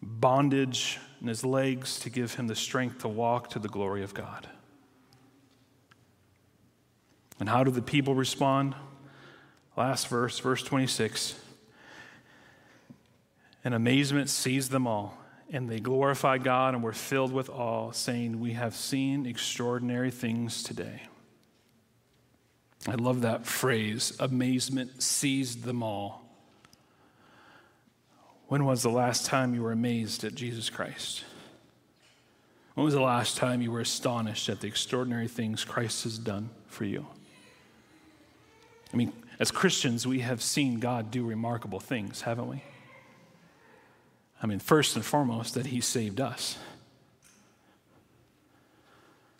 bondage 0.00 0.98
in 1.20 1.26
his 1.26 1.44
legs 1.44 1.98
to 2.00 2.10
give 2.10 2.34
him 2.34 2.46
the 2.46 2.54
strength 2.54 2.98
to 3.00 3.08
walk 3.08 3.50
to 3.50 3.58
the 3.58 3.68
glory 3.68 4.02
of 4.02 4.14
God. 4.14 4.48
And 7.40 7.48
how 7.48 7.64
do 7.64 7.70
the 7.70 7.82
people 7.82 8.14
respond? 8.14 8.74
Last 9.76 10.08
verse, 10.08 10.38
verse 10.38 10.62
26. 10.62 11.40
And 13.64 13.74
amazement 13.74 14.28
seized 14.28 14.70
them 14.70 14.86
all, 14.86 15.17
and 15.50 15.68
they 15.68 15.80
glorified 15.80 16.44
God 16.44 16.74
and 16.74 16.82
were 16.82 16.92
filled 16.92 17.32
with 17.32 17.48
awe, 17.48 17.90
saying, 17.92 18.38
We 18.40 18.52
have 18.52 18.74
seen 18.74 19.26
extraordinary 19.26 20.10
things 20.10 20.62
today. 20.62 21.02
I 22.86 22.94
love 22.94 23.22
that 23.22 23.46
phrase 23.46 24.16
amazement 24.20 25.02
seized 25.02 25.64
them 25.64 25.82
all. 25.82 26.24
When 28.46 28.64
was 28.64 28.82
the 28.82 28.90
last 28.90 29.26
time 29.26 29.54
you 29.54 29.62
were 29.62 29.72
amazed 29.72 30.24
at 30.24 30.34
Jesus 30.34 30.70
Christ? 30.70 31.24
When 32.74 32.84
was 32.84 32.94
the 32.94 33.00
last 33.00 33.36
time 33.36 33.60
you 33.60 33.72
were 33.72 33.80
astonished 33.80 34.48
at 34.48 34.60
the 34.60 34.68
extraordinary 34.68 35.28
things 35.28 35.64
Christ 35.64 36.04
has 36.04 36.18
done 36.18 36.50
for 36.68 36.84
you? 36.84 37.06
I 38.92 38.96
mean, 38.96 39.12
as 39.38 39.50
Christians, 39.50 40.06
we 40.06 40.20
have 40.20 40.40
seen 40.42 40.78
God 40.78 41.10
do 41.10 41.26
remarkable 41.26 41.80
things, 41.80 42.22
haven't 42.22 42.48
we? 42.48 42.62
I 44.42 44.46
mean, 44.46 44.58
first 44.58 44.96
and 44.96 45.04
foremost, 45.04 45.54
that 45.54 45.66
He 45.66 45.80
saved 45.80 46.20
us. 46.20 46.58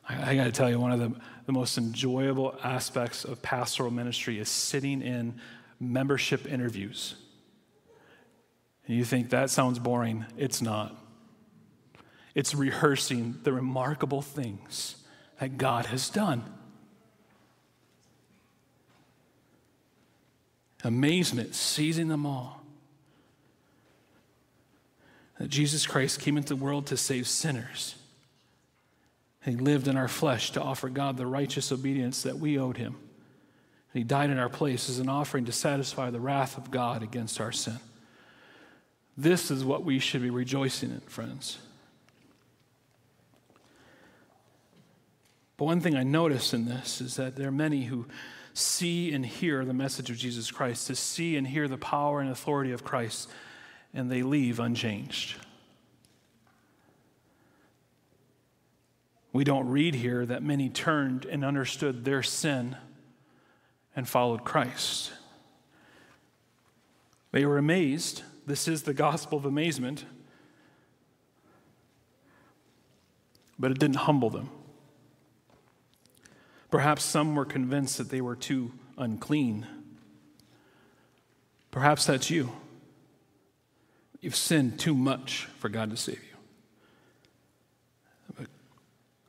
I, 0.08 0.30
I 0.30 0.36
got 0.36 0.44
to 0.44 0.52
tell 0.52 0.68
you, 0.70 0.80
one 0.80 0.92
of 0.92 0.98
the, 0.98 1.12
the 1.46 1.52
most 1.52 1.78
enjoyable 1.78 2.54
aspects 2.62 3.24
of 3.24 3.42
pastoral 3.42 3.90
ministry 3.90 4.38
is 4.38 4.48
sitting 4.48 5.02
in 5.02 5.40
membership 5.80 6.46
interviews 6.46 7.14
and 8.88 8.96
you 8.96 9.04
think 9.04 9.30
that 9.30 9.50
sounds 9.50 9.78
boring. 9.78 10.24
It's 10.38 10.62
not. 10.62 10.96
It's 12.34 12.54
rehearsing 12.54 13.38
the 13.42 13.52
remarkable 13.52 14.22
things 14.22 14.96
that 15.38 15.58
God 15.58 15.86
has 15.86 16.08
done. 16.08 16.42
Amazement 20.82 21.54
seizing 21.54 22.08
them 22.08 22.24
all. 22.24 22.62
That 25.38 25.48
Jesus 25.48 25.86
Christ 25.86 26.20
came 26.20 26.36
into 26.36 26.54
the 26.54 26.62
world 26.62 26.86
to 26.86 26.96
save 26.96 27.26
sinners. 27.26 27.94
He 29.44 29.52
lived 29.52 29.88
in 29.88 29.96
our 29.96 30.08
flesh 30.08 30.50
to 30.52 30.62
offer 30.62 30.88
God 30.88 31.16
the 31.16 31.26
righteous 31.26 31.72
obedience 31.72 32.22
that 32.22 32.38
we 32.38 32.58
owed 32.58 32.76
him. 32.76 32.96
And 33.92 34.00
he 34.00 34.04
died 34.04 34.30
in 34.30 34.38
our 34.38 34.48
place 34.48 34.90
as 34.90 34.98
an 34.98 35.08
offering 35.08 35.44
to 35.46 35.52
satisfy 35.52 36.10
the 36.10 36.20
wrath 36.20 36.58
of 36.58 36.70
God 36.70 37.02
against 37.02 37.40
our 37.40 37.52
sin. 37.52 37.78
This 39.16 39.50
is 39.50 39.64
what 39.64 39.84
we 39.84 39.98
should 39.98 40.22
be 40.22 40.30
rejoicing 40.30 40.90
in, 40.90 41.00
friends. 41.00 41.58
But 45.56 45.64
one 45.64 45.80
thing 45.80 45.96
I 45.96 46.04
notice 46.04 46.54
in 46.54 46.66
this 46.66 47.00
is 47.00 47.16
that 47.16 47.36
there 47.36 47.48
are 47.48 47.52
many 47.52 47.84
who 47.84 48.06
see 48.54 49.12
and 49.12 49.24
hear 49.24 49.64
the 49.64 49.72
message 49.72 50.10
of 50.10 50.16
Jesus 50.16 50.50
Christ, 50.50 50.86
to 50.88 50.94
see 50.94 51.36
and 51.36 51.46
hear 51.46 51.68
the 51.68 51.78
power 51.78 52.20
and 52.20 52.30
authority 52.30 52.72
of 52.72 52.84
Christ, 52.84 53.30
and 53.94 54.10
they 54.10 54.22
leave 54.22 54.60
unchanged. 54.60 55.36
We 59.32 59.44
don't 59.44 59.68
read 59.68 59.94
here 59.94 60.26
that 60.26 60.42
many 60.42 60.68
turned 60.68 61.24
and 61.24 61.44
understood 61.44 62.04
their 62.04 62.22
sin 62.22 62.76
and 63.94 64.08
followed 64.08 64.44
Christ. 64.44 65.12
They 67.30 67.44
were 67.44 67.58
amazed 67.58 68.22
this 68.48 68.66
is 68.66 68.84
the 68.84 68.94
gospel 68.94 69.36
of 69.36 69.44
amazement. 69.44 70.06
But 73.58 73.70
it 73.70 73.78
didn't 73.78 73.96
humble 73.96 74.30
them. 74.30 74.48
Perhaps 76.70 77.04
some 77.04 77.34
were 77.34 77.44
convinced 77.44 77.98
that 77.98 78.08
they 78.08 78.22
were 78.22 78.36
too 78.36 78.72
unclean. 78.96 79.66
Perhaps 81.70 82.06
that's 82.06 82.30
you. 82.30 82.50
You've 84.20 84.36
sinned 84.36 84.78
too 84.78 84.94
much 84.94 85.46
for 85.58 85.68
God 85.68 85.90
to 85.90 85.96
save 85.96 86.16
you. 86.16 86.36
But 88.36 88.46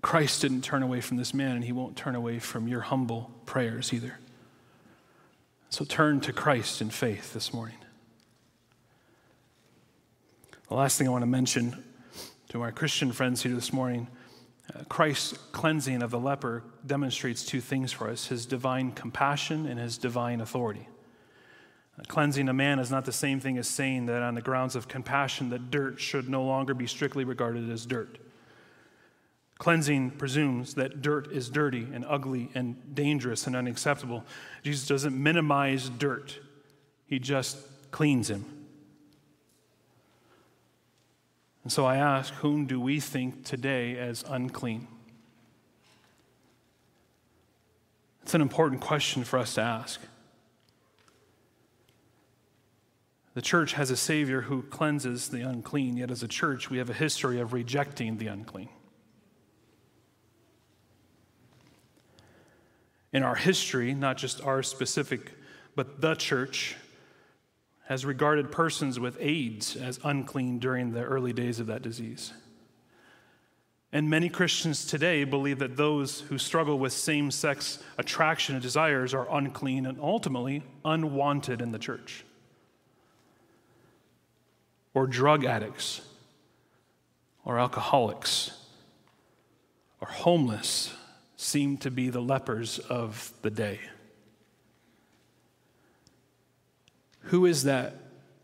Christ 0.02 0.42
didn't 0.42 0.64
turn 0.64 0.82
away 0.82 1.02
from 1.02 1.18
this 1.18 1.34
man, 1.34 1.56
and 1.56 1.64
he 1.64 1.72
won't 1.72 1.96
turn 1.96 2.16
away 2.16 2.40
from 2.40 2.68
your 2.68 2.82
humble 2.82 3.32
prayers 3.46 3.94
either. 3.94 4.18
So 5.70 5.86
turn 5.86 6.20
to 6.22 6.34
Christ 6.34 6.82
in 6.82 6.90
faith 6.90 7.34
this 7.34 7.54
morning. 7.54 7.78
The 10.68 10.76
last 10.76 10.98
thing 10.98 11.08
I 11.08 11.12
want 11.12 11.22
to 11.22 11.28
mention 11.28 11.84
to 12.50 12.62
our 12.62 12.72
Christian 12.72 13.12
friends 13.12 13.44
here 13.44 13.54
this 13.54 13.72
morning 13.72 14.08
uh, 14.76 14.84
Christ's 14.88 15.34
cleansing 15.52 16.04
of 16.04 16.12
the 16.12 16.20
leper 16.20 16.64
demonstrates 16.86 17.44
two 17.44 17.62
things 17.62 17.92
for 17.92 18.10
us 18.10 18.28
his 18.28 18.46
divine 18.46 18.92
compassion 18.92 19.66
and 19.66 19.80
his 19.80 19.98
divine 19.98 20.42
authority. 20.42 20.88
Cleansing 22.08 22.50
a 22.50 22.54
man 22.54 22.80
is 22.80 22.90
not 22.90 23.06
the 23.06 23.12
same 23.12 23.40
thing 23.40 23.58
as 23.58 23.68
saying 23.68 24.06
that 24.08 24.22
on 24.22 24.36
the 24.36 24.42
grounds 24.42 24.76
of 24.76 24.88
compassion 24.88 25.50
that 25.50 25.70
dirt 25.70 26.00
should 26.00 26.30
no 26.30 26.44
longer 26.44 26.74
be 26.74 26.88
strictly 26.88 27.24
regarded 27.24 27.70
as 27.70 27.86
dirt. 27.86 28.18
Cleansing 29.58 30.12
presumes 30.12 30.76
that 30.76 31.02
dirt 31.02 31.32
is 31.32 31.50
dirty 31.50 31.88
and 31.94 32.06
ugly 32.08 32.50
and 32.56 32.96
dangerous 32.96 33.46
and 33.46 33.56
unacceptable. 33.56 34.24
Jesus 34.64 34.88
doesn't 34.88 35.22
minimize 35.22 35.90
dirt, 35.90 36.40
he 37.06 37.20
just 37.20 37.58
cleans 37.92 38.30
him. 38.30 38.46
And 41.64 41.72
so 41.72 41.86
I 41.86 41.98
ask, 41.98 42.34
whom 42.36 42.66
do 42.66 42.80
we 42.80 43.02
think 43.02 43.44
today 43.44 43.98
as 43.98 44.24
unclean? 44.28 44.88
It's 48.24 48.34
an 48.34 48.42
important 48.42 48.80
question 48.80 49.24
for 49.24 49.38
us 49.38 49.56
to 49.56 49.62
ask. 49.62 50.00
The 53.40 53.44
church 53.44 53.72
has 53.72 53.90
a 53.90 53.96
Savior 53.96 54.42
who 54.42 54.64
cleanses 54.64 55.30
the 55.30 55.44
unclean, 55.44 55.96
yet 55.96 56.12
as 56.12 56.24
a 56.24 56.28
church, 56.28 56.70
we 56.70 56.78
have 56.78 56.90
a 56.90 56.94
history 56.94 57.40
of 57.40 57.54
rejecting 57.54 58.18
the 58.18 58.28
unclean. 58.28 58.68
In 63.14 63.24
our 63.24 63.36
history, 63.36 63.94
not 63.94 64.18
just 64.18 64.44
our 64.44 64.62
specific, 64.62 65.32
but 65.74 66.02
the 66.02 66.16
church, 66.16 66.76
has 67.86 68.04
regarded 68.04 68.52
persons 68.52 69.00
with 69.00 69.16
AIDS 69.22 69.78
as 69.78 70.02
unclean 70.04 70.60
during 70.60 70.92
the 70.92 71.04
early 71.04 71.32
days 71.32 71.62
of 71.62 71.68
that 71.68 71.82
disease. 71.82 72.34
And 73.94 74.10
many 74.10 74.28
Christians 74.28 74.86
today 74.86 75.24
believe 75.24 75.60
that 75.60 75.78
those 75.78 76.20
who 76.20 76.38
struggle 76.38 76.78
with 76.78 76.92
same 76.92 77.32
sex 77.32 77.82
attraction 77.98 78.56
and 78.56 78.62
desires 78.62 79.14
are 79.14 79.34
unclean 79.34 79.86
and 79.86 79.98
ultimately 80.02 80.62
unwanted 80.84 81.62
in 81.62 81.72
the 81.72 81.80
church. 81.80 82.26
Or 84.94 85.08
drug 85.08 85.46
addicts, 85.46 86.02
or 87.46 87.60
alcoholics, 87.60 88.52
or 90.02 90.08
homeless 90.08 90.94
seem 91.38 91.78
to 91.78 91.92
be 91.92 92.10
the 92.10 92.22
lepers 92.22 92.80
of 92.80 93.32
the 93.42 93.50
day. 93.50 93.80
Who 97.22 97.46
is 97.46 97.64
that 97.64 97.96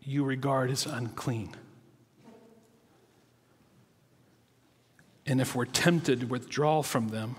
you 0.02 0.24
regard 0.24 0.70
as 0.70 0.86
unclean? 0.86 1.54
And 5.26 5.40
if 5.40 5.56
we're 5.56 5.64
tempted 5.64 6.20
to 6.20 6.26
withdraw 6.26 6.82
from 6.82 7.08
them, 7.08 7.34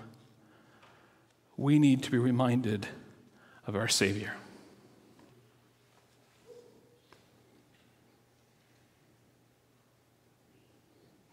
we 1.56 1.78
need 1.78 2.02
to 2.02 2.10
be 2.10 2.18
reminded 2.18 2.86
of 3.66 3.74
our 3.74 3.88
Savior. 3.88 4.34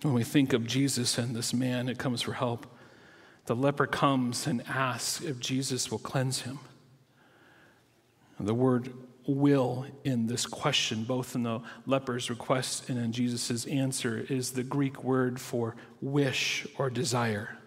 When 0.06 0.14
we 0.14 0.24
think 0.24 0.54
of 0.54 0.68
Jesus 0.68 1.18
and 1.18 1.36
this 1.36 1.52
man 1.52 1.88
that 1.88 1.98
comes 1.98 2.22
for 2.22 2.34
help, 2.34 2.68
the 3.48 3.56
leper 3.56 3.88
comes 3.88 4.46
and 4.46 4.62
asks 4.68 5.20
if 5.20 5.40
Jesus 5.40 5.90
will 5.90 5.98
cleanse 5.98 6.42
him. 6.42 6.60
The 8.40 8.54
word 8.54 8.94
will 9.26 9.88
in 10.04 10.28
this 10.28 10.46
question, 10.46 11.06
both 11.06 11.34
in 11.34 11.42
the 11.42 11.60
leper's 11.88 12.30
request 12.30 12.88
and 12.88 13.00
in 13.00 13.14
Jesus' 13.14 13.66
answer, 13.66 14.24
is 14.30 14.52
the 14.52 14.62
Greek 14.62 15.04
word 15.04 15.42
for 15.42 15.76
wish 16.02 16.68
or 16.78 16.92
desire. 16.92 17.58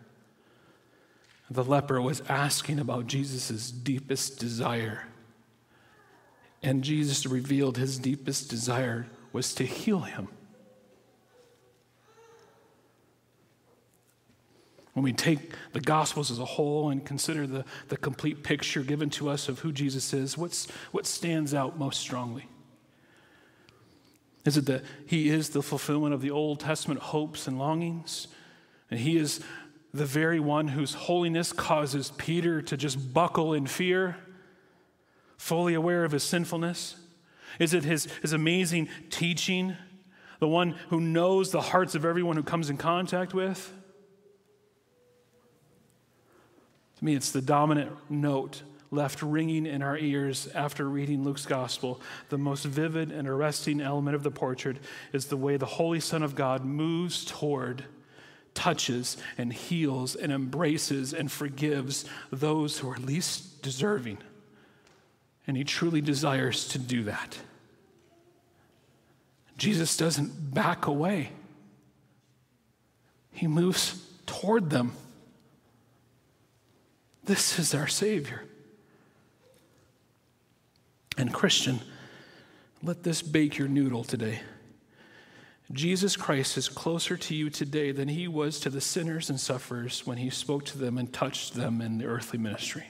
The 1.50 1.64
leper 1.64 2.00
was 2.00 2.22
asking 2.28 2.78
about 2.78 3.08
Jesus' 3.08 3.72
deepest 3.72 4.38
desire. 4.38 5.08
And 6.62 6.84
Jesus 6.84 7.26
revealed 7.26 7.78
his 7.78 7.98
deepest 7.98 8.48
desire 8.48 9.08
was 9.32 9.52
to 9.54 9.64
heal 9.64 10.02
him. 10.02 10.28
When 14.98 15.04
we 15.04 15.12
take 15.12 15.52
the 15.74 15.80
Gospels 15.80 16.28
as 16.28 16.40
a 16.40 16.44
whole 16.44 16.90
and 16.90 17.04
consider 17.04 17.46
the, 17.46 17.64
the 17.86 17.96
complete 17.96 18.42
picture 18.42 18.82
given 18.82 19.10
to 19.10 19.28
us 19.28 19.48
of 19.48 19.60
who 19.60 19.70
Jesus 19.70 20.12
is, 20.12 20.36
what's, 20.36 20.66
what 20.90 21.06
stands 21.06 21.54
out 21.54 21.78
most 21.78 22.00
strongly? 22.00 22.48
Is 24.44 24.56
it 24.56 24.66
that 24.66 24.82
he 25.06 25.28
is 25.28 25.50
the 25.50 25.62
fulfillment 25.62 26.14
of 26.14 26.20
the 26.20 26.32
Old 26.32 26.58
Testament 26.58 26.98
hopes 26.98 27.46
and 27.46 27.60
longings? 27.60 28.26
And 28.90 28.98
he 28.98 29.16
is 29.16 29.40
the 29.94 30.04
very 30.04 30.40
one 30.40 30.66
whose 30.66 30.94
holiness 30.94 31.52
causes 31.52 32.10
Peter 32.16 32.60
to 32.62 32.76
just 32.76 33.14
buckle 33.14 33.54
in 33.54 33.68
fear, 33.68 34.16
fully 35.36 35.74
aware 35.74 36.02
of 36.02 36.10
his 36.10 36.24
sinfulness? 36.24 36.96
Is 37.60 37.72
it 37.72 37.84
his, 37.84 38.06
his 38.20 38.32
amazing 38.32 38.88
teaching, 39.10 39.76
the 40.40 40.48
one 40.48 40.70
who 40.88 41.00
knows 41.00 41.52
the 41.52 41.60
hearts 41.60 41.94
of 41.94 42.04
everyone 42.04 42.34
who 42.34 42.42
comes 42.42 42.68
in 42.68 42.76
contact 42.76 43.32
with? 43.32 43.72
To 46.98 47.04
me, 47.04 47.14
it's 47.14 47.30
the 47.30 47.40
dominant 47.40 47.92
note 48.10 48.62
left 48.90 49.22
ringing 49.22 49.66
in 49.66 49.82
our 49.82 49.96
ears 49.96 50.48
after 50.54 50.88
reading 50.88 51.22
Luke's 51.22 51.46
gospel. 51.46 52.00
The 52.28 52.38
most 52.38 52.64
vivid 52.64 53.12
and 53.12 53.28
arresting 53.28 53.80
element 53.80 54.16
of 54.16 54.22
the 54.22 54.30
portrait 54.30 54.78
is 55.12 55.26
the 55.26 55.36
way 55.36 55.56
the 55.56 55.66
Holy 55.66 56.00
Son 56.00 56.22
of 56.22 56.34
God 56.34 56.64
moves 56.64 57.24
toward, 57.24 57.84
touches, 58.54 59.16
and 59.36 59.52
heals, 59.52 60.16
and 60.16 60.32
embraces 60.32 61.12
and 61.12 61.30
forgives 61.30 62.04
those 62.32 62.78
who 62.78 62.90
are 62.90 62.96
least 62.96 63.62
deserving. 63.62 64.18
And 65.46 65.56
he 65.56 65.64
truly 65.64 66.00
desires 66.00 66.66
to 66.68 66.78
do 66.78 67.04
that. 67.04 67.38
Jesus 69.56 69.96
doesn't 69.96 70.54
back 70.54 70.86
away, 70.86 71.30
he 73.32 73.46
moves 73.46 74.04
toward 74.26 74.70
them. 74.70 74.92
This 77.28 77.58
is 77.58 77.74
our 77.74 77.86
Savior. 77.86 78.42
And, 81.18 81.30
Christian, 81.30 81.80
let 82.82 83.02
this 83.02 83.20
bake 83.20 83.58
your 83.58 83.68
noodle 83.68 84.02
today. 84.02 84.40
Jesus 85.70 86.16
Christ 86.16 86.56
is 86.56 86.70
closer 86.70 87.18
to 87.18 87.34
you 87.34 87.50
today 87.50 87.92
than 87.92 88.08
he 88.08 88.28
was 88.28 88.58
to 88.60 88.70
the 88.70 88.80
sinners 88.80 89.28
and 89.28 89.38
sufferers 89.38 90.06
when 90.06 90.16
he 90.16 90.30
spoke 90.30 90.64
to 90.66 90.78
them 90.78 90.96
and 90.96 91.12
touched 91.12 91.52
them 91.52 91.82
in 91.82 91.98
the 91.98 92.06
earthly 92.06 92.38
ministry. 92.38 92.86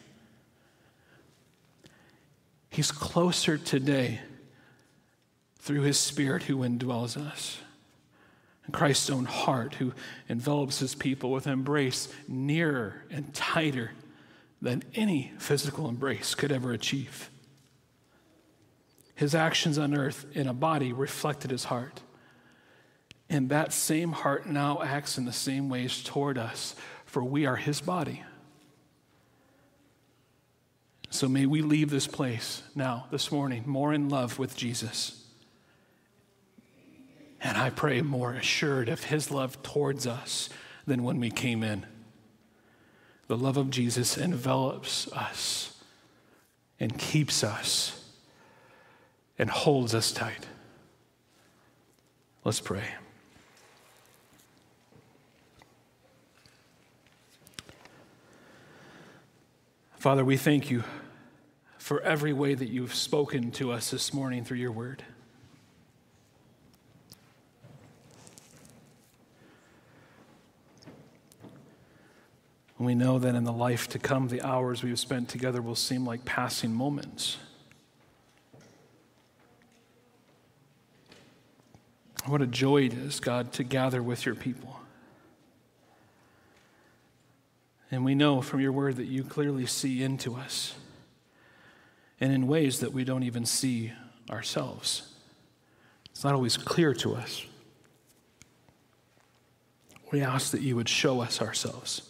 He's 2.70 2.93
closer 2.93 3.59
today 3.59 4.20
through 5.59 5.80
his 5.80 5.99
Spirit 5.99 6.45
who 6.45 6.59
indwells 6.59 7.16
us. 7.16 7.59
And 8.66 8.72
Christ's 8.72 9.11
own 9.11 9.24
heart, 9.24 9.74
who 9.74 9.95
envelops 10.28 10.78
his 10.78 10.95
people 10.95 11.32
with 11.32 11.49
embrace 11.49 12.07
nearer 12.28 13.03
and 13.11 13.34
tighter 13.34 13.91
than 14.61 14.82
any 14.94 15.32
physical 15.38 15.88
embrace 15.88 16.34
could 16.34 16.52
ever 16.52 16.72
achieve. 16.72 17.30
His 19.14 19.34
actions 19.34 19.78
on 19.78 19.96
earth 19.96 20.26
in 20.32 20.46
a 20.46 20.54
body 20.54 20.92
reflected 20.92 21.50
his 21.50 21.64
heart. 21.64 22.02
And 23.28 23.48
that 23.50 23.72
same 23.72 24.12
heart 24.12 24.46
now 24.46 24.80
acts 24.82 25.18
in 25.18 25.24
the 25.24 25.32
same 25.32 25.68
ways 25.68 26.02
toward 26.02 26.38
us, 26.38 26.74
for 27.04 27.22
we 27.22 27.44
are 27.44 27.56
his 27.56 27.80
body. 27.80 28.22
So 31.11 31.28
may 31.28 31.46
we 31.46 31.62
leave 31.62 31.90
this 31.90 32.06
place 32.06 32.62
now, 32.74 33.06
this 33.11 33.32
morning, 33.32 33.64
more 33.66 33.92
in 33.92 34.09
love 34.09 34.38
with 34.38 34.56
Jesus. 34.56 35.24
And 37.40 37.56
I 37.56 37.70
pray 37.70 38.02
more 38.02 38.32
assured 38.32 38.88
of 38.88 39.04
his 39.04 39.30
love 39.30 39.62
towards 39.62 40.06
us 40.06 40.48
than 40.86 41.02
when 41.02 41.18
we 41.18 41.30
came 41.30 41.62
in. 41.62 41.86
The 43.29 43.37
love 43.37 43.59
of 43.59 43.70
Jesus 43.70 44.16
envelops 44.16 45.07
us 45.12 45.76
and 46.81 46.99
keeps 46.99 47.45
us 47.45 48.05
and 49.39 49.51
holds 49.51 49.95
us 49.95 50.11
tight. 50.12 50.47
Let's 52.43 52.61
pray. 52.61 52.85
Father, 59.97 60.24
we 60.24 60.37
thank 60.37 60.70
you 60.70 60.85
for 61.76 62.01
every 62.01 62.33
way 62.33 62.55
that 62.55 62.68
you've 62.68 62.95
spoken 62.95 63.51
to 63.53 63.72
us 63.72 63.91
this 63.91 64.14
morning 64.14 64.45
through 64.45 64.59
your 64.59 64.72
word. 64.72 65.03
We 72.87 72.95
know 72.95 73.18
that 73.18 73.35
in 73.35 73.43
the 73.43 73.53
life 73.53 73.89
to 73.89 73.99
come, 73.99 74.29
the 74.29 74.43
hours 74.43 74.85
we've 74.85 74.99
spent 74.99 75.29
together 75.29 75.61
will 75.61 75.74
seem 75.74 76.07
like 76.07 76.24
passing 76.24 76.72
moments. 76.72 77.37
What 82.26 82.41
a 82.41 82.47
joy 82.47 82.85
it 82.85 82.95
is, 82.95 83.18
God, 83.18 83.53
to 83.55 83.64
gather 83.64 84.03
with 84.03 84.24
your 84.24 84.37
people. 84.37 84.79
And 87.91 88.05
we 88.05 88.14
know 88.14 88.41
from 88.43 88.61
your 88.61 88.70
word 88.70 88.97
that 88.97 89.07
you 89.07 89.24
clearly 89.24 89.66
see 89.66 90.03
into 90.03 90.37
us 90.37 90.74
and 92.20 92.33
in 92.33 92.47
ways 92.47 92.81
that 92.81 92.93
we 92.93 93.03
don't 93.03 93.22
even 93.22 93.45
see 93.45 93.93
ourselves. 94.31 95.14
It's 96.11 96.22
not 96.22 96.35
always 96.35 96.57
clear 96.57 96.93
to 96.95 97.14
us. 97.14 97.45
We 100.12 100.20
ask 100.20 100.53
that 100.53 100.61
you 100.61 100.76
would 100.76 100.89
show 100.89 101.20
us 101.20 101.41
ourselves 101.41 102.07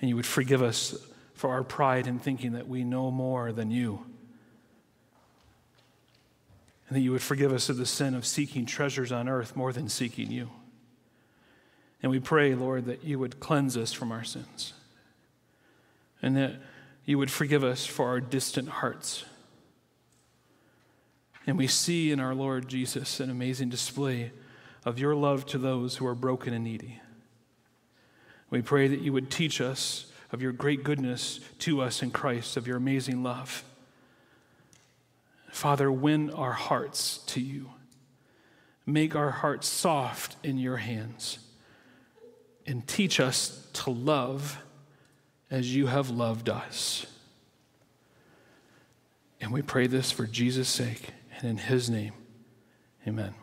and 0.00 0.08
you 0.08 0.16
would 0.16 0.26
forgive 0.26 0.62
us 0.62 0.96
for 1.34 1.50
our 1.50 1.62
pride 1.62 2.06
in 2.06 2.18
thinking 2.18 2.52
that 2.52 2.68
we 2.68 2.84
know 2.84 3.10
more 3.10 3.52
than 3.52 3.70
you. 3.70 4.04
And 6.88 6.96
that 6.96 7.00
you 7.00 7.12
would 7.12 7.22
forgive 7.22 7.52
us 7.52 7.68
of 7.68 7.76
the 7.76 7.86
sin 7.86 8.14
of 8.14 8.26
seeking 8.26 8.66
treasures 8.66 9.12
on 9.12 9.28
earth 9.28 9.54
more 9.54 9.72
than 9.72 9.88
seeking 9.88 10.30
you. 10.30 10.50
And 12.02 12.10
we 12.10 12.18
pray, 12.18 12.54
Lord, 12.54 12.86
that 12.86 13.04
you 13.04 13.18
would 13.18 13.40
cleanse 13.40 13.76
us 13.76 13.92
from 13.92 14.10
our 14.10 14.24
sins 14.24 14.72
and 16.22 16.36
that 16.36 16.54
you 17.04 17.18
would 17.18 17.30
forgive 17.30 17.64
us 17.64 17.86
for 17.86 18.08
our 18.08 18.20
distant 18.20 18.68
hearts. 18.68 19.24
And 21.46 21.56
we 21.56 21.66
see 21.66 22.10
in 22.12 22.20
our 22.20 22.34
Lord 22.34 22.68
Jesus 22.68 23.20
an 23.20 23.30
amazing 23.30 23.68
display 23.68 24.32
of 24.84 24.98
your 24.98 25.14
love 25.14 25.46
to 25.46 25.58
those 25.58 25.96
who 25.96 26.06
are 26.06 26.14
broken 26.14 26.54
and 26.54 26.64
needy. 26.64 27.00
We 28.50 28.62
pray 28.62 28.88
that 28.88 29.00
you 29.00 29.12
would 29.12 29.30
teach 29.30 29.60
us 29.60 30.06
of 30.32 30.42
your 30.42 30.52
great 30.52 30.84
goodness 30.84 31.40
to 31.60 31.80
us 31.80 32.02
in 32.02 32.10
Christ, 32.10 32.56
of 32.56 32.66
your 32.66 32.76
amazing 32.76 33.22
love. 33.22 33.64
Father, 35.50 35.90
win 35.90 36.30
our 36.30 36.52
hearts 36.52 37.18
to 37.28 37.40
you. 37.40 37.70
Make 38.86 39.14
our 39.14 39.30
hearts 39.30 39.68
soft 39.68 40.36
in 40.44 40.58
your 40.58 40.76
hands. 40.76 41.38
And 42.66 42.86
teach 42.86 43.18
us 43.18 43.68
to 43.74 43.90
love 43.90 44.58
as 45.50 45.74
you 45.74 45.86
have 45.86 46.10
loved 46.10 46.48
us. 46.48 47.06
And 49.40 49.52
we 49.52 49.62
pray 49.62 49.86
this 49.86 50.12
for 50.12 50.26
Jesus' 50.26 50.68
sake 50.68 51.10
and 51.36 51.48
in 51.48 51.56
his 51.56 51.88
name. 51.90 52.12
Amen. 53.06 53.34